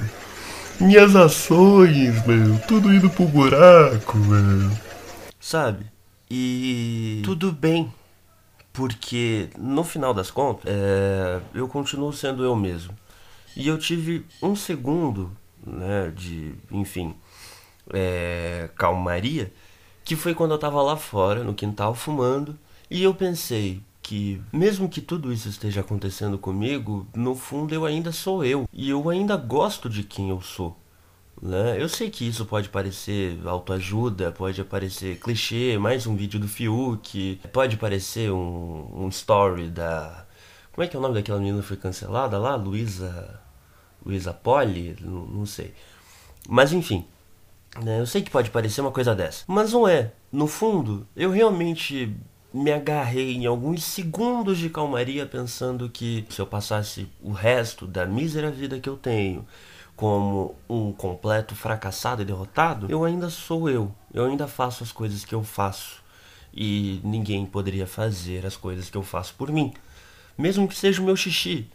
Minhas 0.79 1.15
ações, 1.15 2.25
meu. 2.25 2.57
Tudo 2.67 2.91
indo 2.91 3.09
pro 3.09 3.25
buraco, 3.25 4.17
meu. 4.17 4.71
sabe? 5.39 5.85
E 6.29 7.21
tudo 7.25 7.51
bem, 7.51 7.93
porque 8.71 9.49
no 9.59 9.83
final 9.83 10.13
das 10.13 10.31
contas, 10.31 10.63
é, 10.65 11.39
eu 11.53 11.67
continuo 11.67 12.11
sendo 12.13 12.43
eu 12.43 12.55
mesmo. 12.55 12.95
E 13.55 13.67
eu 13.67 13.77
tive 13.77 14.25
um 14.41 14.55
segundo, 14.55 15.31
né, 15.65 16.11
de, 16.15 16.53
enfim, 16.71 17.15
é, 17.93 18.69
calmaria, 18.75 19.51
que 20.03 20.15
foi 20.15 20.33
quando 20.33 20.51
eu 20.51 20.57
tava 20.57 20.81
lá 20.81 20.97
fora, 20.97 21.43
no 21.43 21.53
quintal, 21.53 21.93
fumando, 21.95 22.57
e 22.89 23.03
eu 23.03 23.13
pensei, 23.13 23.81
que, 24.01 24.41
mesmo 24.51 24.89
que 24.89 24.99
tudo 24.99 25.31
isso 25.31 25.47
esteja 25.47 25.81
acontecendo 25.81 26.37
comigo, 26.37 27.07
no 27.15 27.35
fundo 27.35 27.73
eu 27.73 27.85
ainda 27.85 28.11
sou 28.11 28.43
eu. 28.43 28.67
E 28.73 28.89
eu 28.89 29.09
ainda 29.09 29.37
gosto 29.37 29.89
de 29.89 30.03
quem 30.03 30.29
eu 30.29 30.41
sou. 30.41 30.77
Né? 31.41 31.81
Eu 31.81 31.89
sei 31.89 32.09
que 32.09 32.27
isso 32.27 32.45
pode 32.45 32.69
parecer 32.69 33.39
autoajuda, 33.45 34.31
pode 34.31 34.63
parecer 34.63 35.19
clichê, 35.19 35.77
mais 35.77 36.05
um 36.05 36.15
vídeo 36.15 36.39
do 36.39 36.47
Fiuk, 36.47 37.39
pode 37.51 37.77
parecer 37.77 38.31
um, 38.31 39.05
um 39.05 39.07
story 39.09 39.69
da. 39.69 40.25
Como 40.73 40.85
é 40.85 40.87
que 40.87 40.95
é 40.95 40.99
o 40.99 41.01
nome 41.01 41.15
daquela 41.15 41.39
menina 41.39 41.61
que 41.61 41.67
foi 41.67 41.77
cancelada 41.77 42.37
lá? 42.37 42.55
Luísa. 42.55 43.40
Luísa 44.05 44.33
Poli? 44.33 44.95
Não, 45.01 45.25
não 45.25 45.45
sei. 45.45 45.73
Mas 46.47 46.73
enfim, 46.73 47.05
né? 47.81 47.99
eu 47.99 48.05
sei 48.05 48.21
que 48.21 48.31
pode 48.31 48.49
parecer 48.49 48.81
uma 48.81 48.91
coisa 48.91 49.15
dessa, 49.15 49.43
mas 49.47 49.73
não 49.73 49.87
é. 49.87 50.11
No 50.31 50.47
fundo, 50.47 51.07
eu 51.15 51.29
realmente 51.29 52.15
me 52.53 52.71
agarrei 52.71 53.35
em 53.35 53.45
alguns 53.45 53.83
segundos 53.83 54.57
de 54.57 54.69
calmaria 54.69 55.25
pensando 55.25 55.89
que 55.89 56.25
se 56.29 56.41
eu 56.41 56.47
passasse 56.47 57.07
o 57.21 57.31
resto 57.31 57.87
da 57.87 58.05
mísera 58.05 58.51
vida 58.51 58.79
que 58.79 58.89
eu 58.89 58.97
tenho 58.97 59.45
como 59.95 60.55
um 60.67 60.91
completo 60.91 61.55
fracassado 61.55 62.21
e 62.21 62.25
derrotado, 62.25 62.87
eu 62.89 63.05
ainda 63.05 63.29
sou 63.29 63.69
eu. 63.69 63.93
Eu 64.13 64.25
ainda 64.25 64.47
faço 64.47 64.83
as 64.83 64.91
coisas 64.91 65.23
que 65.23 65.35
eu 65.35 65.43
faço. 65.43 66.01
E 66.53 66.99
ninguém 67.03 67.45
poderia 67.45 67.85
fazer 67.85 68.45
as 68.45 68.57
coisas 68.57 68.89
que 68.89 68.97
eu 68.97 69.03
faço 69.03 69.35
por 69.35 69.51
mim. 69.51 69.73
Mesmo 70.37 70.67
que 70.67 70.75
seja 70.75 71.01
o 71.01 71.05
meu 71.05 71.15
xixi. 71.15 71.69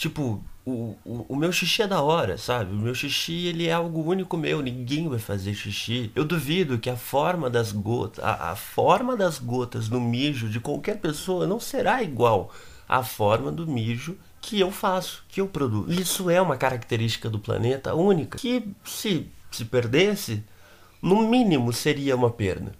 Tipo, 0.00 0.42
o, 0.64 0.96
o, 1.04 1.26
o, 1.28 1.36
meu 1.36 1.52
xixi 1.52 1.82
é 1.82 1.86
da 1.86 2.00
hora, 2.00 2.38
sabe? 2.38 2.72
O 2.72 2.78
meu 2.78 2.94
xixi 2.94 3.44
ele 3.48 3.66
é 3.66 3.72
algo 3.74 4.02
único 4.02 4.34
meu, 4.34 4.62
ninguém 4.62 5.06
vai 5.06 5.18
fazer 5.18 5.52
xixi. 5.52 6.10
Eu 6.14 6.24
duvido 6.24 6.78
que 6.78 6.88
a 6.88 6.96
forma 6.96 7.50
das 7.50 7.70
gotas, 7.70 8.24
a, 8.24 8.52
a 8.52 8.56
forma 8.56 9.14
das 9.14 9.38
gotas 9.38 9.90
no 9.90 10.00
mijo 10.00 10.48
de 10.48 10.58
qualquer 10.58 10.96
pessoa 11.00 11.46
não 11.46 11.60
será 11.60 12.02
igual 12.02 12.50
à 12.88 13.02
forma 13.02 13.52
do 13.52 13.66
mijo 13.66 14.16
que 14.40 14.58
eu 14.58 14.70
faço, 14.70 15.22
que 15.28 15.38
eu 15.38 15.46
produzo. 15.46 15.92
Isso 15.92 16.30
é 16.30 16.40
uma 16.40 16.56
característica 16.56 17.28
do 17.28 17.38
planeta 17.38 17.94
única 17.94 18.38
que 18.38 18.72
se 18.82 19.28
se 19.50 19.66
perdesse, 19.66 20.42
no 21.02 21.28
mínimo 21.28 21.74
seria 21.74 22.16
uma 22.16 22.30
perda. 22.30 22.72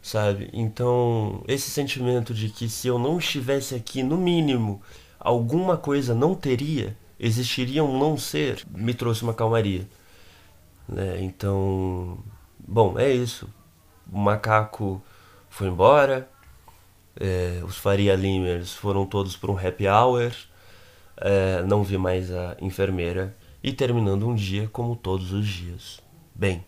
Sabe? 0.00 0.50
Então, 0.52 1.42
esse 1.48 1.68
sentimento 1.68 2.32
de 2.32 2.48
que 2.48 2.68
se 2.68 2.86
eu 2.86 2.96
não 2.96 3.18
estivesse 3.18 3.74
aqui, 3.74 4.04
no 4.04 4.16
mínimo, 4.16 4.80
alguma 5.24 5.76
coisa 5.76 6.14
não 6.14 6.34
teria, 6.36 6.96
existiria 7.18 7.82
um 7.82 7.98
não 7.98 8.16
ser, 8.16 8.64
me 8.70 8.94
trouxe 8.94 9.24
uma 9.24 9.34
calmaria. 9.34 9.88
Né? 10.88 11.20
Então, 11.22 12.18
bom, 12.58 12.98
é 12.98 13.10
isso. 13.10 13.48
O 14.12 14.18
macaco 14.18 15.02
foi 15.50 15.66
embora, 15.68 16.28
é, 17.18 17.60
os 17.64 17.76
Faria 17.76 18.14
Limers 18.14 18.72
foram 18.72 19.06
todos 19.06 19.36
para 19.36 19.50
um 19.50 19.58
happy 19.58 19.88
hour 19.88 20.32
é, 21.16 21.62
não 21.62 21.82
vi 21.82 21.96
mais 21.96 22.30
a 22.30 22.56
enfermeira 22.60 23.36
e 23.62 23.72
terminando 23.72 24.28
um 24.28 24.34
dia 24.34 24.68
como 24.72 24.96
todos 24.96 25.32
os 25.32 25.46
dias. 25.46 26.00
Bem. 26.34 26.64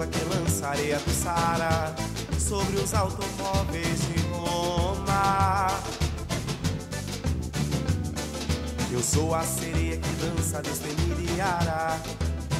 Chuva 0.00 0.06
que 0.06 0.24
lança 0.24 0.68
areia 0.68 0.98
do 0.98 2.40
sobre 2.40 2.76
os 2.76 2.94
automóveis 2.94 4.00
de 4.08 4.20
Roma. 4.32 5.66
Eu 8.90 9.02
sou 9.02 9.34
a 9.34 9.42
sereia 9.42 9.96
que 9.96 10.08
dança 10.14 10.62
destemir 10.62 11.36
Iara, 11.36 12.00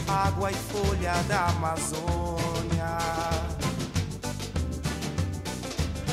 água 0.06 0.50
e 0.50 0.54
folha 0.54 1.12
da 1.28 1.46
Amazônia. 1.46 2.98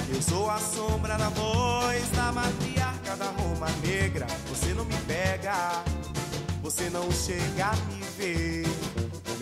Eu 0.10 0.22
sou 0.22 0.50
a 0.50 0.60
sombra 0.60 1.18
na 1.18 1.30
voz 1.30 2.10
da 2.12 2.32
matriarca 2.32 3.16
da 3.18 3.26
Roma 3.26 3.68
Negra. 3.86 4.28
Você 4.50 4.74
não 4.74 4.86
me 4.86 4.96
pega, 5.08 5.84
você 6.64 6.90
não 6.90 7.12
chega 7.12 7.68
a 7.68 7.76
me 7.76 8.02
ver. 8.18 8.77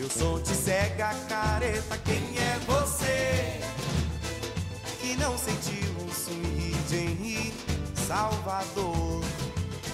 Meu 0.06 0.12
som 0.12 0.39
te 0.39 0.54
cega, 0.54 1.15
careta. 1.28 1.98
Quem 1.98 2.38
é 2.38 2.60
você 2.68 3.60
que 5.02 5.15
não 5.15 5.36
sentiu 5.36 5.91
o 6.06 6.13
swing 6.13 6.76
de 6.88 6.96
Henri 6.96 7.54
Salvador? 8.08 9.24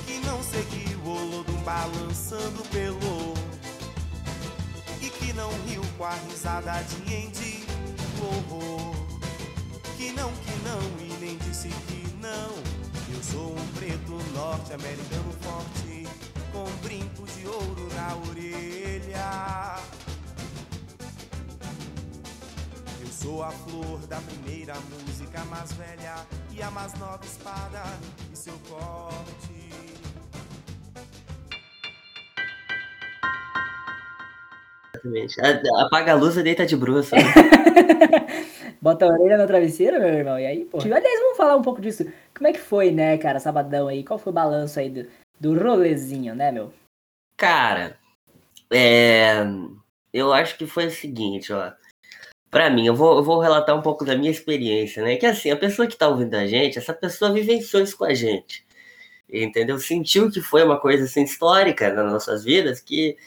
Que 0.06 0.20
não 0.26 0.44
seguiu 0.44 1.00
o 1.06 1.10
Olodum 1.12 1.56
balançando 1.64 2.62
pelo 2.72 3.34
e 5.00 5.10
que 5.10 5.32
não 5.32 5.50
riu 5.66 5.82
com 5.98 6.04
a 6.04 6.14
risada 6.30 6.84
de 6.84 7.16
Andy 7.16 7.66
Horror? 8.20 8.94
Que 9.96 10.12
não, 10.12 10.30
que 10.30 10.52
não 10.66 11.06
e 11.08 11.14
nem 11.22 11.38
disse 11.38 11.70
que 11.70 12.14
não. 12.16 12.52
Eu 13.16 13.24
sou 13.24 13.54
um 13.54 13.68
preto 13.80 14.12
norte-americano 14.34 15.32
forte 15.40 16.06
com 16.52 16.70
brinco 16.86 17.11
sou 23.22 23.44
a 23.44 23.52
flor 23.52 24.00
da 24.08 24.18
primeira 24.18 24.74
música 24.74 25.46
mais 25.46 25.72
velha 25.74 26.16
e 26.52 26.60
a 26.60 26.72
mais 26.72 26.92
nova 26.96 27.24
espada 27.24 27.84
e 28.34 28.36
seu 28.36 28.54
corte. 28.68 29.70
Exatamente. 34.96 35.40
Apaga 35.78 36.14
a 36.14 36.16
luz 36.16 36.36
e 36.38 36.42
deita 36.42 36.66
de 36.66 36.76
bruxa. 36.76 37.16
né? 37.16 37.22
Bota 38.82 39.06
a 39.06 39.10
orelha 39.10 39.38
na 39.38 39.46
travesseira, 39.46 40.00
meu 40.00 40.10
irmão. 40.10 40.40
E 40.40 40.46
aí, 40.48 40.66
pô. 40.66 40.80
Aliás, 40.80 41.20
vamos 41.20 41.38
falar 41.38 41.56
um 41.56 41.62
pouco 41.62 41.80
disso. 41.80 42.04
Como 42.36 42.48
é 42.48 42.54
que 42.54 42.60
foi, 42.60 42.90
né, 42.90 43.20
cara, 43.20 43.40
sabadão 43.40 43.88
aí? 43.88 44.04
Qual 44.04 44.18
foi 44.18 44.32
o 44.32 44.34
balanço 44.34 44.80
aí 44.80 44.90
do, 44.90 45.08
do 45.40 45.64
rolezinho, 45.64 46.34
né, 46.34 46.52
meu? 46.52 46.74
Cara, 47.38 48.00
é, 48.74 49.44
eu 50.12 50.34
acho 50.34 50.58
que 50.58 50.66
foi 50.66 50.88
o 50.88 50.92
seguinte, 50.92 51.54
ó. 51.54 51.72
Pra 52.52 52.70
mim, 52.70 52.86
eu 52.86 52.94
vou, 52.94 53.18
eu 53.18 53.24
vou 53.24 53.40
relatar 53.40 53.76
um 53.78 53.82
pouco 53.82 54.04
da 54.04 54.16
minha 54.16 54.30
experiência, 54.30 55.02
né? 55.02 55.16
Que 55.16 55.26
assim, 55.26 55.50
a 55.50 55.56
pessoa 55.56 55.88
que 55.88 55.98
tá 55.98 56.10
ouvindo 56.10 56.36
a 56.36 56.46
gente, 56.46 56.78
essa 56.78 56.94
pessoa 56.94 57.32
vivenciou 57.32 57.82
isso 57.82 57.98
com 57.98 58.04
a 58.04 58.14
gente. 58.14 58.66
Entendeu? 59.30 59.80
Sentiu 59.80 60.30
que 60.30 60.42
foi 60.42 60.64
uma 60.64 60.80
coisa 60.80 61.06
assim 61.06 61.24
histórica 61.24 61.94
nas 61.94 62.12
nossas 62.12 62.44
vidas, 62.44 62.82
que, 62.82 63.18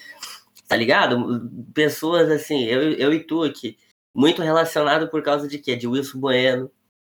tá 0.68 0.76
ligado? 0.76 1.50
Pessoas 1.74 2.30
assim, 2.30 2.64
eu, 2.64 2.92
eu 2.92 3.14
e 3.14 3.20
tu 3.20 3.42
aqui, 3.42 3.78
muito 4.14 4.42
relacionado 4.42 5.08
por 5.08 5.22
causa 5.22 5.48
de 5.48 5.58
quê? 5.58 5.76
De 5.76 5.88
Wilson 5.88 6.20
Bueno, 6.20 6.70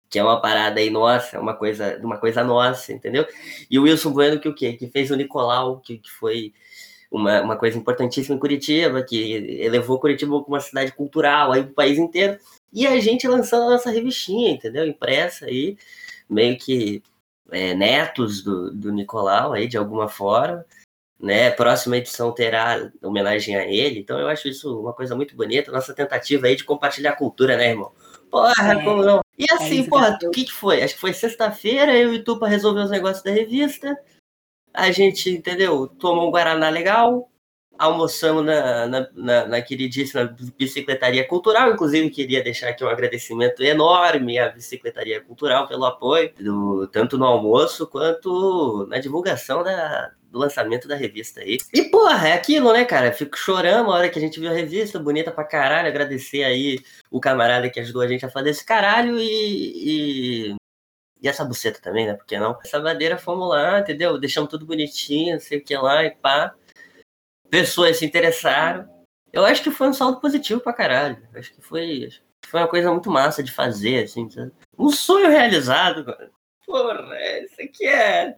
que 0.10 0.20
é 0.20 0.24
uma 0.24 0.41
parada 0.41 0.80
aí 0.80 0.89
nossa, 0.89 1.39
uma 1.39 1.56
coisa, 1.56 2.00
uma 2.04 2.17
coisa 2.17 2.43
nossa, 2.43 2.93
entendeu? 2.93 3.28
E 3.70 3.78
o 3.78 3.84
Wilson 3.84 4.13
Bueno 4.13 4.39
que 4.39 4.50
o 4.50 4.56
quê? 4.56 4.74
Que 4.74 4.88
fez 4.88 5.12
o 5.12 5.15
Nicolau, 5.15 5.82
que, 5.82 5.98
que 6.00 6.12
foi 6.12 6.54
uma, 7.12 7.41
uma 7.41 7.56
coisa 7.58 7.78
importantíssima 7.78 8.36
em 8.36 8.39
Curitiba, 8.39 9.04
que 9.04 9.60
elevou 9.62 10.00
Curitiba 10.00 10.32
como 10.41 10.56
uma 10.56 10.60
cidade 10.60 10.91
cultural 10.91 11.52
aí 11.52 11.63
pro 11.63 11.74
país 11.74 11.98
inteiro. 11.98 12.38
E 12.72 12.86
a 12.86 13.00
gente 13.00 13.28
lançando 13.28 13.63
a 13.63 13.72
nossa 13.72 13.89
revistinha, 13.89 14.52
entendeu? 14.52 14.86
Impressa 14.86 15.46
aí, 15.46 15.78
meio 16.30 16.58
que 16.58 17.02
é, 17.52 17.74
netos 17.74 18.43
do, 18.43 18.72
do 18.72 18.91
Nicolau 18.91 19.54
aí, 19.54 19.67
de 19.67 19.78
alguma 19.78 20.10
forma. 20.10 20.65
Né? 21.20 21.50
Próxima 21.50 21.98
edição 21.98 22.32
terá 22.32 22.91
homenagem 23.02 23.56
a 23.56 23.65
ele. 23.65 24.00
Então 24.00 24.20
eu 24.20 24.28
acho 24.28 24.48
isso 24.48 24.80
uma 24.80 24.93
coisa 24.93 25.15
muito 25.15 25.36
bonita. 25.36 25.72
Nossa 25.72 25.93
tentativa 25.93 26.46
aí 26.48 26.56
de 26.56 26.63
compartilhar 26.63 27.15
cultura, 27.15 27.58
né, 27.58 27.70
irmão? 27.70 27.91
Porra, 28.30 28.74
É. 28.74 28.84
como 28.84 29.02
não? 29.02 29.22
E 29.38 29.46
assim, 29.52 29.82
isso, 29.82 29.89
porra, 29.89 30.17
o 30.24 30.32
que, 30.32 30.46
que 30.46 30.52
foi? 30.52 30.84
Acho 30.84 30.96
que 30.96 31.00
foi 31.00 31.13
sexta-feira, 31.13 31.96
eu 31.96 32.13
e 32.13 32.24
tu 32.24 32.38
pra 32.38 32.48
resolver 32.48 32.82
os 32.82 32.89
negócios 32.89 33.24
da 33.24 33.32
revista. 33.32 33.98
A 34.78 34.92
gente, 34.92 35.32
entendeu? 35.32 35.88
Tomou 35.88 36.28
um 36.28 36.32
Guaraná 36.32 36.70
legal, 36.70 37.28
almoçamos 37.80 38.46
na, 38.46 38.86
na, 38.86 39.10
na, 39.16 39.48
na 39.48 39.62
queridíssima 39.62 40.36
Bicicletaria 40.56 41.28
Cultural. 41.28 41.72
Inclusive, 41.72 42.12
queria 42.12 42.44
deixar 42.44 42.70
aqui 42.70 42.84
um 42.84 42.88
agradecimento 42.88 43.63
enorme 43.63 44.38
à 44.38 44.50
Bicicletaria 44.50 45.20
Cultural 45.20 45.68
pelo 45.68 45.84
apoio, 45.84 46.32
do, 46.40 46.88
tanto 46.90 47.18
no 47.18 47.26
almoço 47.26 47.88
quanto 47.88 48.86
na 48.88 49.00
divulgação 49.00 49.63
da, 49.63 50.12
do 50.32 50.38
lançamento 50.38 50.88
da 50.88 50.96
revista 50.96 51.42
aí. 51.42 51.58
E, 51.74 51.86
porra, 51.86 52.28
é 52.28 52.34
aquilo, 52.34 52.72
né, 52.72 52.86
cara? 52.86 53.12
Fico 53.12 53.36
chorando 53.36 53.90
a 53.90 53.96
hora 53.96 54.10
que 54.10 54.20
a 54.20 54.22
gente 54.22 54.40
viu 54.40 54.52
a 54.52 54.54
revista, 54.54 55.00
bonita 55.00 55.32
pra 55.32 55.44
caralho. 55.44 55.88
Agradecer 55.88 56.44
aí 56.44 56.80
o 57.10 57.20
camarada 57.20 57.68
que 57.68 57.80
ajudou 57.80 58.04
a 58.04 58.08
gente 58.08 58.24
a 58.24 58.30
fazer 58.30 58.52
esse 58.52 58.63
caralho 58.63 59.18
e. 59.20 60.52
e... 60.52 60.56
E 61.22 61.28
essa 61.28 61.44
buceta 61.44 61.80
também, 61.82 62.06
né? 62.06 62.14
Por 62.14 62.26
que 62.26 62.38
não? 62.38 62.58
Essa 62.64 62.80
madeira 62.80 63.18
fomos 63.18 63.50
lá, 63.50 63.80
entendeu? 63.80 64.20
Deixamos 64.20 64.50
tudo 64.50 64.66
bonitinho, 64.66 65.34
não 65.34 65.40
sei 65.40 65.58
o 65.60 65.64
que 65.64 65.76
lá 65.76 66.04
e 66.04 66.12
pá. 66.12 66.54
Pessoas 67.50 67.98
se 67.98 68.06
interessaram. 68.06 68.88
Eu 69.32 69.46
acho 69.46 69.64
que 69.64 69.72
foi 69.72 69.88
um 69.90 69.94
saldo 69.94 70.20
positivo 70.20 70.60
pra 70.62 70.74
caralho. 70.74 71.18
Eu 71.34 71.40
acho 71.40 71.54
que 71.54 71.62
foi, 71.62 72.10
foi 72.46 72.60
uma 72.62 72.68
coisa 72.68 72.92
muito 72.92 73.10
massa 73.10 73.42
de 73.42 73.52
fazer, 73.52 74.04
assim, 74.04 74.30
sabe? 74.30 74.52
Um 74.78 74.90
sonho 74.90 75.30
realizado, 75.30 76.06
mano. 76.06 76.30
Porra, 76.66 77.18
isso 77.44 77.62
aqui 77.62 77.86
é. 77.88 78.36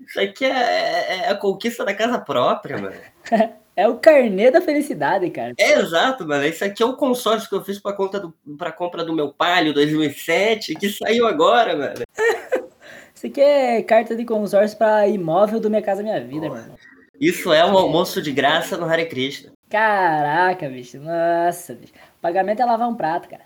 Isso 0.00 0.20
aqui 0.20 0.44
é, 0.44 0.50
é- 0.50 1.16
é 1.26 1.28
a 1.30 1.36
conquista 1.36 1.84
da 1.84 1.94
casa 1.94 2.18
própria, 2.18 2.76
mano. 2.78 3.00
É 3.78 3.86
o 3.86 3.96
carnê 3.96 4.50
da 4.50 4.60
felicidade, 4.60 5.30
cara. 5.30 5.54
É 5.56 5.74
exato, 5.74 6.26
mano. 6.26 6.44
Isso 6.44 6.64
aqui 6.64 6.82
é 6.82 6.86
o 6.86 6.96
consórcio 6.96 7.48
que 7.48 7.54
eu 7.54 7.62
fiz 7.62 7.78
pra, 7.78 7.92
conta 7.92 8.18
do, 8.18 8.34
pra 8.56 8.72
compra 8.72 9.04
do 9.04 9.12
meu 9.12 9.32
Palio 9.32 9.72
2007, 9.72 10.74
que 10.74 10.90
saiu 10.90 11.28
agora, 11.28 11.76
mano. 11.76 12.04
Isso 13.14 13.28
aqui 13.28 13.40
é 13.40 13.80
carta 13.84 14.16
de 14.16 14.24
consórcio 14.24 14.76
pra 14.76 15.06
imóvel 15.06 15.60
do 15.60 15.70
Minha 15.70 15.80
Casa 15.80 16.02
Minha 16.02 16.20
Vida, 16.20 16.48
Porra. 16.48 16.60
mano. 16.62 16.74
Isso 17.20 17.52
é 17.52 17.64
um 17.64 17.78
almoço 17.78 18.20
de 18.20 18.32
graça 18.32 18.76
no 18.76 18.84
Hare 18.84 19.06
Krishna. 19.06 19.52
Caraca, 19.70 20.68
bicho. 20.68 20.98
Nossa, 20.98 21.72
bicho. 21.72 21.92
Pagamento 22.20 22.60
é 22.60 22.64
lavar 22.64 22.88
um 22.88 22.96
prato, 22.96 23.28
cara. 23.28 23.44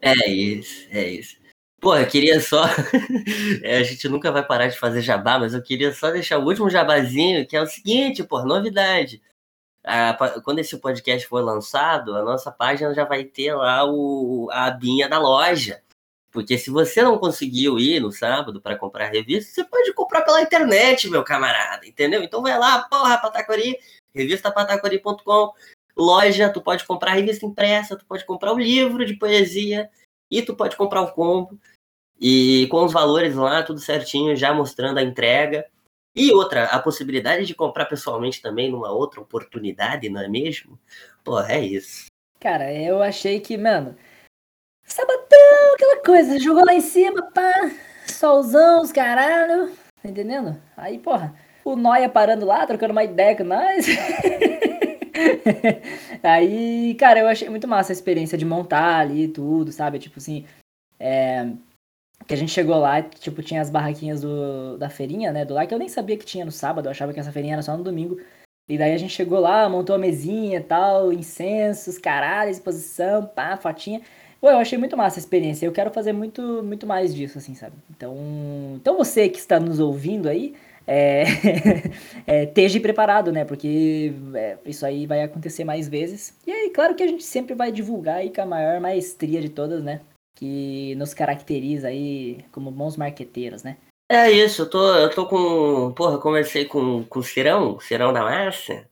É 0.00 0.30
isso, 0.30 0.86
é 0.92 1.08
isso. 1.08 1.36
Pô, 1.80 1.96
eu 1.96 2.06
queria 2.06 2.38
só. 2.40 2.62
É, 3.64 3.78
a 3.78 3.82
gente 3.82 4.08
nunca 4.08 4.30
vai 4.30 4.46
parar 4.46 4.68
de 4.68 4.78
fazer 4.78 5.02
jabá, 5.02 5.40
mas 5.40 5.54
eu 5.54 5.62
queria 5.62 5.92
só 5.92 6.12
deixar 6.12 6.38
o 6.38 6.46
último 6.46 6.70
jabazinho, 6.70 7.44
que 7.48 7.56
é 7.56 7.60
o 7.60 7.66
seguinte, 7.66 8.22
pô, 8.22 8.44
novidade. 8.44 9.20
Quando 10.44 10.60
esse 10.60 10.78
podcast 10.78 11.26
for 11.26 11.44
lançado, 11.44 12.14
a 12.14 12.22
nossa 12.22 12.50
página 12.50 12.94
já 12.94 13.04
vai 13.04 13.24
ter 13.24 13.54
lá 13.54 13.84
o, 13.84 14.48
a 14.50 14.66
abinha 14.66 15.08
da 15.08 15.18
loja. 15.18 15.82
Porque 16.30 16.56
se 16.56 16.70
você 16.70 17.02
não 17.02 17.18
conseguiu 17.18 17.78
ir 17.78 18.00
no 18.00 18.10
sábado 18.10 18.60
para 18.60 18.76
comprar 18.76 19.06
a 19.06 19.10
revista, 19.10 19.52
você 19.52 19.64
pode 19.64 19.92
comprar 19.92 20.22
pela 20.22 20.40
internet, 20.40 21.08
meu 21.10 21.22
camarada, 21.22 21.86
entendeu? 21.86 22.22
Então 22.22 22.40
vai 22.40 22.58
lá, 22.58 22.82
porra, 22.88 23.18
Patacori, 23.18 23.78
revistapatacori.com, 24.14 25.52
loja, 25.94 26.48
tu 26.48 26.62
pode 26.62 26.86
comprar 26.86 27.10
a 27.10 27.14
revista 27.14 27.44
impressa, 27.44 27.96
tu 27.96 28.06
pode 28.06 28.24
comprar 28.24 28.54
o 28.54 28.58
livro 28.58 29.04
de 29.04 29.14
poesia 29.14 29.90
e 30.30 30.40
tu 30.40 30.56
pode 30.56 30.74
comprar 30.74 31.02
o 31.02 31.12
combo. 31.12 31.60
E 32.18 32.66
com 32.70 32.84
os 32.84 32.92
valores 32.92 33.34
lá, 33.34 33.62
tudo 33.62 33.80
certinho, 33.80 34.34
já 34.34 34.54
mostrando 34.54 34.98
a 34.98 35.02
entrega. 35.02 35.66
E 36.14 36.30
outra, 36.32 36.64
a 36.64 36.78
possibilidade 36.78 37.46
de 37.46 37.54
comprar 37.54 37.86
pessoalmente 37.86 38.42
também 38.42 38.70
numa 38.70 38.92
outra 38.92 39.20
oportunidade, 39.20 40.10
não 40.10 40.20
é 40.20 40.28
mesmo? 40.28 40.78
Porra, 41.24 41.54
é 41.54 41.60
isso. 41.60 42.06
Cara, 42.38 42.72
eu 42.72 43.02
achei 43.02 43.40
que, 43.40 43.56
mano. 43.56 43.96
Sabadão, 44.84 45.74
aquela 45.74 46.02
coisa. 46.02 46.38
Jogou 46.38 46.64
lá 46.64 46.74
em 46.74 46.80
cima, 46.80 47.22
pá. 47.32 47.70
Solzão, 48.06 48.82
os 48.82 48.92
caralho. 48.92 49.72
Tá 50.02 50.08
entendendo? 50.08 50.60
Aí, 50.76 50.98
porra. 50.98 51.34
O 51.64 51.76
Noia 51.76 52.08
parando 52.08 52.44
lá, 52.44 52.66
trocando 52.66 52.92
uma 52.92 53.04
ideia 53.04 53.36
com 53.36 53.44
nós. 53.44 53.86
Aí, 56.22 56.94
cara, 56.96 57.20
eu 57.20 57.28
achei 57.28 57.48
muito 57.48 57.68
massa 57.68 57.92
a 57.92 57.94
experiência 57.94 58.36
de 58.36 58.44
montar 58.44 58.98
ali 58.98 59.28
tudo, 59.28 59.70
sabe? 59.70 59.98
Tipo 59.98 60.18
assim. 60.18 60.44
É. 60.98 61.46
Que 62.26 62.34
a 62.34 62.36
gente 62.36 62.52
chegou 62.52 62.76
lá, 62.78 63.02
tipo, 63.02 63.42
tinha 63.42 63.60
as 63.60 63.70
barraquinhas 63.70 64.20
do, 64.20 64.76
da 64.78 64.88
feirinha, 64.88 65.32
né? 65.32 65.44
Do 65.44 65.54
lá, 65.54 65.66
que 65.66 65.74
eu 65.74 65.78
nem 65.78 65.88
sabia 65.88 66.16
que 66.16 66.24
tinha 66.24 66.44
no 66.44 66.52
sábado, 66.52 66.86
eu 66.86 66.90
achava 66.90 67.12
que 67.12 67.20
essa 67.20 67.32
feirinha 67.32 67.54
era 67.54 67.62
só 67.62 67.76
no 67.76 67.84
domingo. 67.84 68.18
E 68.68 68.78
daí 68.78 68.92
a 68.92 68.98
gente 68.98 69.12
chegou 69.12 69.40
lá, 69.40 69.68
montou 69.68 69.94
a 69.96 69.98
mesinha 69.98 70.58
e 70.58 70.62
tal, 70.62 71.12
incensos, 71.12 71.98
caralho, 71.98 72.50
exposição, 72.50 73.26
pá, 73.26 73.56
fotinha. 73.56 74.00
Pô, 74.40 74.50
eu 74.50 74.58
achei 74.58 74.78
muito 74.78 74.96
massa 74.96 75.18
a 75.18 75.20
experiência. 75.20 75.66
Eu 75.66 75.72
quero 75.72 75.90
fazer 75.90 76.12
muito, 76.12 76.62
muito 76.62 76.86
mais 76.86 77.14
disso, 77.14 77.38
assim, 77.38 77.54
sabe? 77.54 77.76
Então, 77.90 78.16
então 78.76 78.96
você 78.96 79.28
que 79.28 79.38
está 79.38 79.60
nos 79.60 79.78
ouvindo 79.78 80.28
aí, 80.28 80.54
é, 80.86 81.24
é, 82.26 82.44
esteja 82.44 82.80
preparado, 82.80 83.32
né? 83.32 83.44
Porque 83.44 84.12
é, 84.34 84.58
isso 84.66 84.84
aí 84.86 85.06
vai 85.06 85.22
acontecer 85.22 85.64
mais 85.64 85.88
vezes. 85.88 86.34
E 86.46 86.50
aí, 86.50 86.70
claro 86.70 86.94
que 86.94 87.02
a 87.02 87.06
gente 87.06 87.24
sempre 87.24 87.54
vai 87.54 87.70
divulgar 87.72 88.16
aí 88.16 88.30
com 88.30 88.42
a 88.42 88.46
maior 88.46 88.80
maestria 88.80 89.40
de 89.40 89.48
todas, 89.48 89.82
né? 89.82 90.00
Que 90.34 90.94
nos 90.96 91.14
caracteriza 91.14 91.88
aí 91.88 92.44
como 92.50 92.70
bons 92.70 92.96
marqueteiros, 92.96 93.62
né? 93.62 93.76
É 94.10 94.30
isso, 94.30 94.62
eu 94.62 94.70
tô, 94.70 94.94
eu 94.94 95.10
tô 95.10 95.26
com. 95.26 95.92
Porra, 95.92 96.14
eu 96.14 96.20
conversei 96.20 96.66
com, 96.66 97.02
com 97.04 97.20
o 97.20 97.22
Cirão, 97.22 97.80
Cirão 97.80 98.12
da 98.12 98.22
Márcia, 98.22 98.86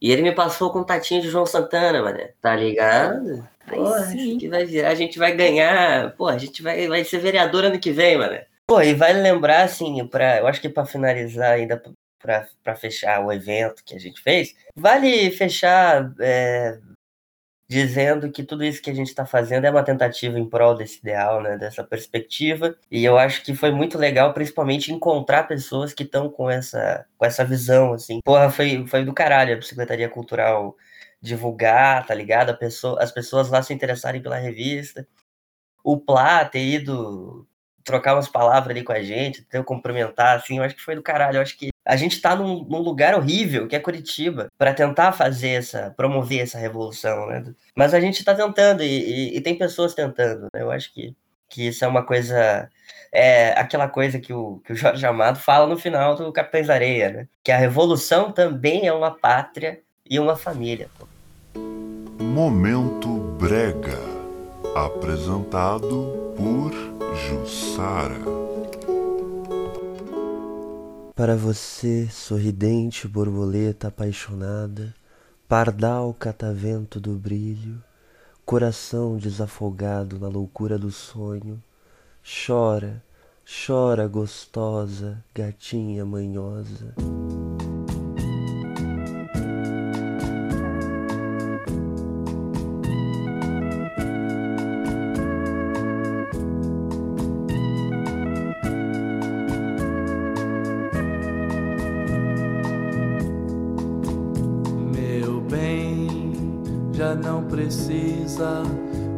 e 0.00 0.10
ele 0.10 0.22
me 0.22 0.32
passou 0.32 0.68
o 0.68 0.72
contatinho 0.72 1.22
de 1.22 1.28
João 1.28 1.46
Santana, 1.46 2.02
mano. 2.02 2.18
Tá 2.40 2.56
ligado? 2.56 3.48
Porra, 3.68 4.12
que 4.12 4.48
vai 4.48 4.64
virar, 4.64 4.90
a 4.90 4.94
gente 4.94 5.18
vai 5.18 5.34
ganhar. 5.34 6.14
Pô, 6.16 6.26
a 6.26 6.38
gente 6.38 6.62
vai, 6.62 6.88
vai 6.88 7.04
ser 7.04 7.18
vereador 7.18 7.64
ano 7.64 7.78
que 7.78 7.92
vem, 7.92 8.18
mano. 8.18 8.38
Pô, 8.66 8.80
e 8.82 8.94
vale 8.94 9.20
lembrar, 9.20 9.62
assim, 9.62 10.04
pra, 10.08 10.38
eu 10.38 10.46
acho 10.46 10.60
que 10.60 10.68
pra 10.68 10.84
finalizar 10.84 11.52
ainda, 11.52 11.82
pra, 12.18 12.48
pra 12.62 12.74
fechar 12.74 13.24
o 13.24 13.32
evento 13.32 13.84
que 13.84 13.94
a 13.94 13.98
gente 13.98 14.20
fez, 14.20 14.54
vale 14.74 15.30
fechar 15.30 16.12
é, 16.20 16.78
dizendo 17.68 18.30
que 18.30 18.42
tudo 18.42 18.64
isso 18.64 18.82
que 18.82 18.90
a 18.90 18.94
gente 18.94 19.08
está 19.08 19.24
fazendo 19.24 19.64
é 19.64 19.70
uma 19.70 19.82
tentativa 19.82 20.38
em 20.38 20.48
prol 20.48 20.74
desse 20.74 20.98
ideal, 20.98 21.42
né, 21.42 21.56
dessa 21.56 21.82
perspectiva. 21.82 22.76
E 22.90 23.04
eu 23.04 23.18
acho 23.18 23.42
que 23.42 23.54
foi 23.54 23.70
muito 23.70 23.98
legal, 23.98 24.32
principalmente, 24.34 24.92
encontrar 24.92 25.44
pessoas 25.44 25.92
que 25.94 26.02
estão 26.02 26.28
com 26.28 26.50
essa, 26.50 27.06
com 27.16 27.24
essa 27.26 27.44
visão, 27.44 27.94
assim. 27.94 28.20
Porra, 28.22 28.50
foi, 28.50 28.86
foi 28.86 29.04
do 29.04 29.14
caralho 29.14 29.54
a 29.54 29.56
Bicicletaria 29.56 30.08
Cultural 30.08 30.76
divulgar, 31.20 32.06
tá 32.06 32.14
ligado? 32.14 32.56
Pessoa, 32.58 33.02
as 33.02 33.10
pessoas 33.10 33.48
lá 33.48 33.62
se 33.62 33.72
interessarem 33.72 34.22
pela 34.22 34.36
revista. 34.36 35.06
O 35.84 35.98
Plá 35.98 36.44
ter 36.44 36.64
ido 36.64 37.46
trocar 37.84 38.14
umas 38.14 38.28
palavras 38.28 38.70
ali 38.70 38.82
com 38.84 38.92
a 38.92 39.02
gente, 39.02 39.42
ter 39.44 39.58
eu 39.58 39.64
cumprimentar, 39.64 40.36
assim, 40.38 40.58
eu 40.58 40.64
acho 40.64 40.74
que 40.74 40.82
foi 40.82 40.94
do 40.96 41.02
caralho. 41.02 41.38
Eu 41.38 41.42
acho 41.42 41.56
que 41.58 41.68
a 41.94 41.96
gente 41.96 42.20
tá 42.20 42.34
num, 42.36 42.64
num 42.64 42.78
lugar 42.80 43.14
horrível, 43.14 43.66
que 43.68 43.76
é 43.76 43.80
Curitiba, 43.80 44.48
para 44.58 44.74
tentar 44.74 45.12
fazer 45.12 45.50
essa, 45.50 45.94
promover 45.96 46.40
essa 46.40 46.58
revolução, 46.58 47.26
né? 47.28 47.44
Mas 47.74 47.94
a 47.94 48.00
gente 48.00 48.24
tá 48.24 48.34
tentando 48.34 48.82
e, 48.82 48.86
e- 48.86 49.36
e 49.36 49.40
tem 49.40 49.56
pessoas 49.56 49.94
tentando, 49.94 50.42
né? 50.52 50.60
Eu 50.62 50.70
acho 50.70 50.92
que, 50.92 51.14
que 51.48 51.68
isso 51.68 51.84
é 51.84 51.88
uma 51.88 52.02
coisa, 52.02 52.68
é 53.12 53.52
aquela 53.58 53.88
coisa 53.88 54.18
que 54.18 54.32
o, 54.32 54.60
que 54.64 54.72
o 54.72 54.76
Jorge 54.76 55.06
Amado 55.06 55.38
fala 55.38 55.66
no 55.66 55.78
final 55.78 56.14
do 56.16 56.32
Capitães 56.32 56.66
da 56.66 56.74
Areia, 56.74 57.10
né? 57.10 57.28
Que 57.42 57.52
a 57.52 57.56
revolução 57.56 58.32
também 58.32 58.86
é 58.86 58.92
uma 58.92 59.10
pátria 59.12 59.80
e 60.08 60.18
uma 60.18 60.36
família. 60.36 60.88
pô. 60.98 61.06
Momento 62.22 63.08
Brega, 63.38 63.98
apresentado 64.74 66.34
por 66.36 66.72
Jussara. 67.14 68.43
Para 71.14 71.36
você, 71.36 72.08
sorridente 72.10 73.06
borboleta 73.06 73.86
apaixonada, 73.86 74.92
pardal 75.46 76.12
catavento 76.12 76.98
do 76.98 77.12
brilho, 77.12 77.80
coração 78.44 79.16
desafogado 79.16 80.18
na 80.18 80.26
loucura 80.26 80.76
do 80.76 80.90
sonho, 80.90 81.62
chora, 82.20 83.00
chora 83.46 84.08
gostosa, 84.08 85.22
gatinha 85.32 86.04
manhosa. 86.04 86.92
Não 107.12 107.42
precisa 107.42 108.62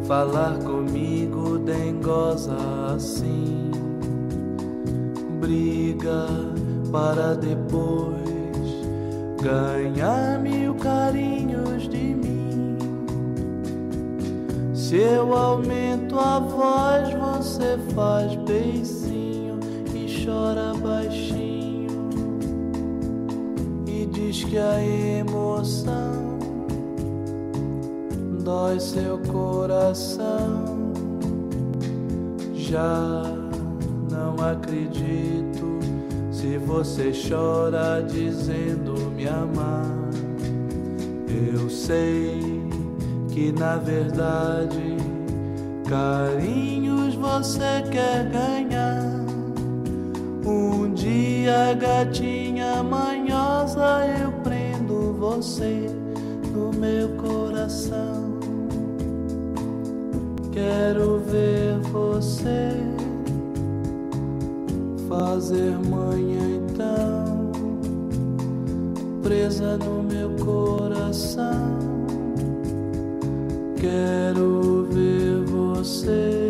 falar 0.07 0.59
comigo 0.59 1.59
dengosa 1.59 2.57
assim. 2.95 3.71
Briga 5.39 6.27
para 6.91 7.35
depois 7.35 8.17
ganhar 9.43 10.39
mil 10.39 10.75
carinhos 10.77 11.89
de 11.89 12.15
mim. 12.15 12.79
Se 14.75 14.97
eu 14.97 15.37
aumento 15.37 16.19
a 16.19 16.39
voz, 16.39 17.13
você 17.13 17.77
faz 17.95 18.35
beicinho 18.37 19.61
e 19.95 20.25
chora 20.25 20.73
baixinho 20.75 22.09
e 23.87 24.07
diz 24.07 24.45
que 24.45 24.57
a 24.57 24.83
emoção 24.83 26.16
dói 28.57 28.81
seu 28.81 29.19
coração. 29.19 30.65
Já 32.55 33.23
não 34.11 34.35
acredito 34.43 35.79
se 36.31 36.57
você 36.57 37.13
chora 37.13 38.03
dizendo 38.03 38.95
me 39.15 39.29
amar. 39.29 39.85
Eu 41.29 41.69
sei 41.69 42.41
que 43.29 43.53
na 43.53 43.77
verdade 43.77 44.97
carinhos 45.87 47.15
você 47.15 47.83
quer 47.91 48.25
ganhar. 48.31 49.05
Um 50.47 50.95
dia, 50.95 51.75
gatinha 51.75 52.83
manhosa, 52.83 54.07
eu 54.23 54.33
prendo 54.43 55.13
você 55.19 55.91
no 56.55 56.71
meu 56.73 57.09
coração. 57.17 58.36
Quero 60.57 61.19
ver 61.19 61.79
você 61.93 62.71
fazer 65.07 65.77
manhã 65.87 66.63
então, 66.65 67.53
presa 69.23 69.77
no 69.77 70.03
meu 70.03 70.31
coração. 70.43 71.77
Quero 73.79 74.89
ver 74.91 75.45
você. 75.45 76.46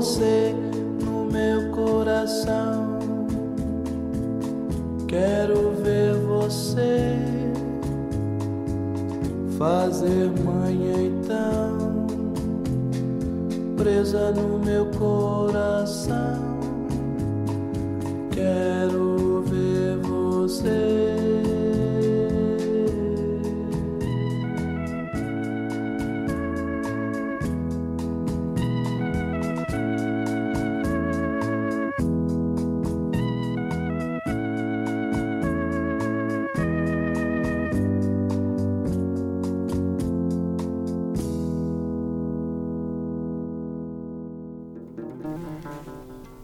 Você 0.00 0.54
no 1.04 1.26
meu 1.30 1.70
coração. 1.72 2.98
Quero 5.06 5.72
ver 5.82 6.14
você 6.14 7.18
fazer 9.58 10.30
manhã 10.42 11.02
então, 11.02 12.06
presa 13.76 14.30
no 14.30 14.58
meu 14.58 14.86
coração. 14.86 16.58
Quero 18.32 19.44
ver 19.46 19.98
você. 19.98 20.99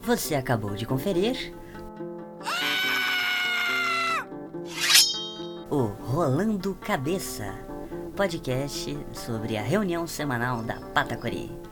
Você 0.06 0.36
acabou 0.36 0.76
de 0.76 0.86
conferir 0.86 1.52
o 5.68 5.82
Rolando 5.82 6.76
Cabeça, 6.76 7.52
podcast 8.14 8.96
sobre 9.12 9.56
a 9.56 9.62
reunião 9.62 10.06
semanal 10.06 10.62
da 10.62 10.76
Patacori. 10.94 11.65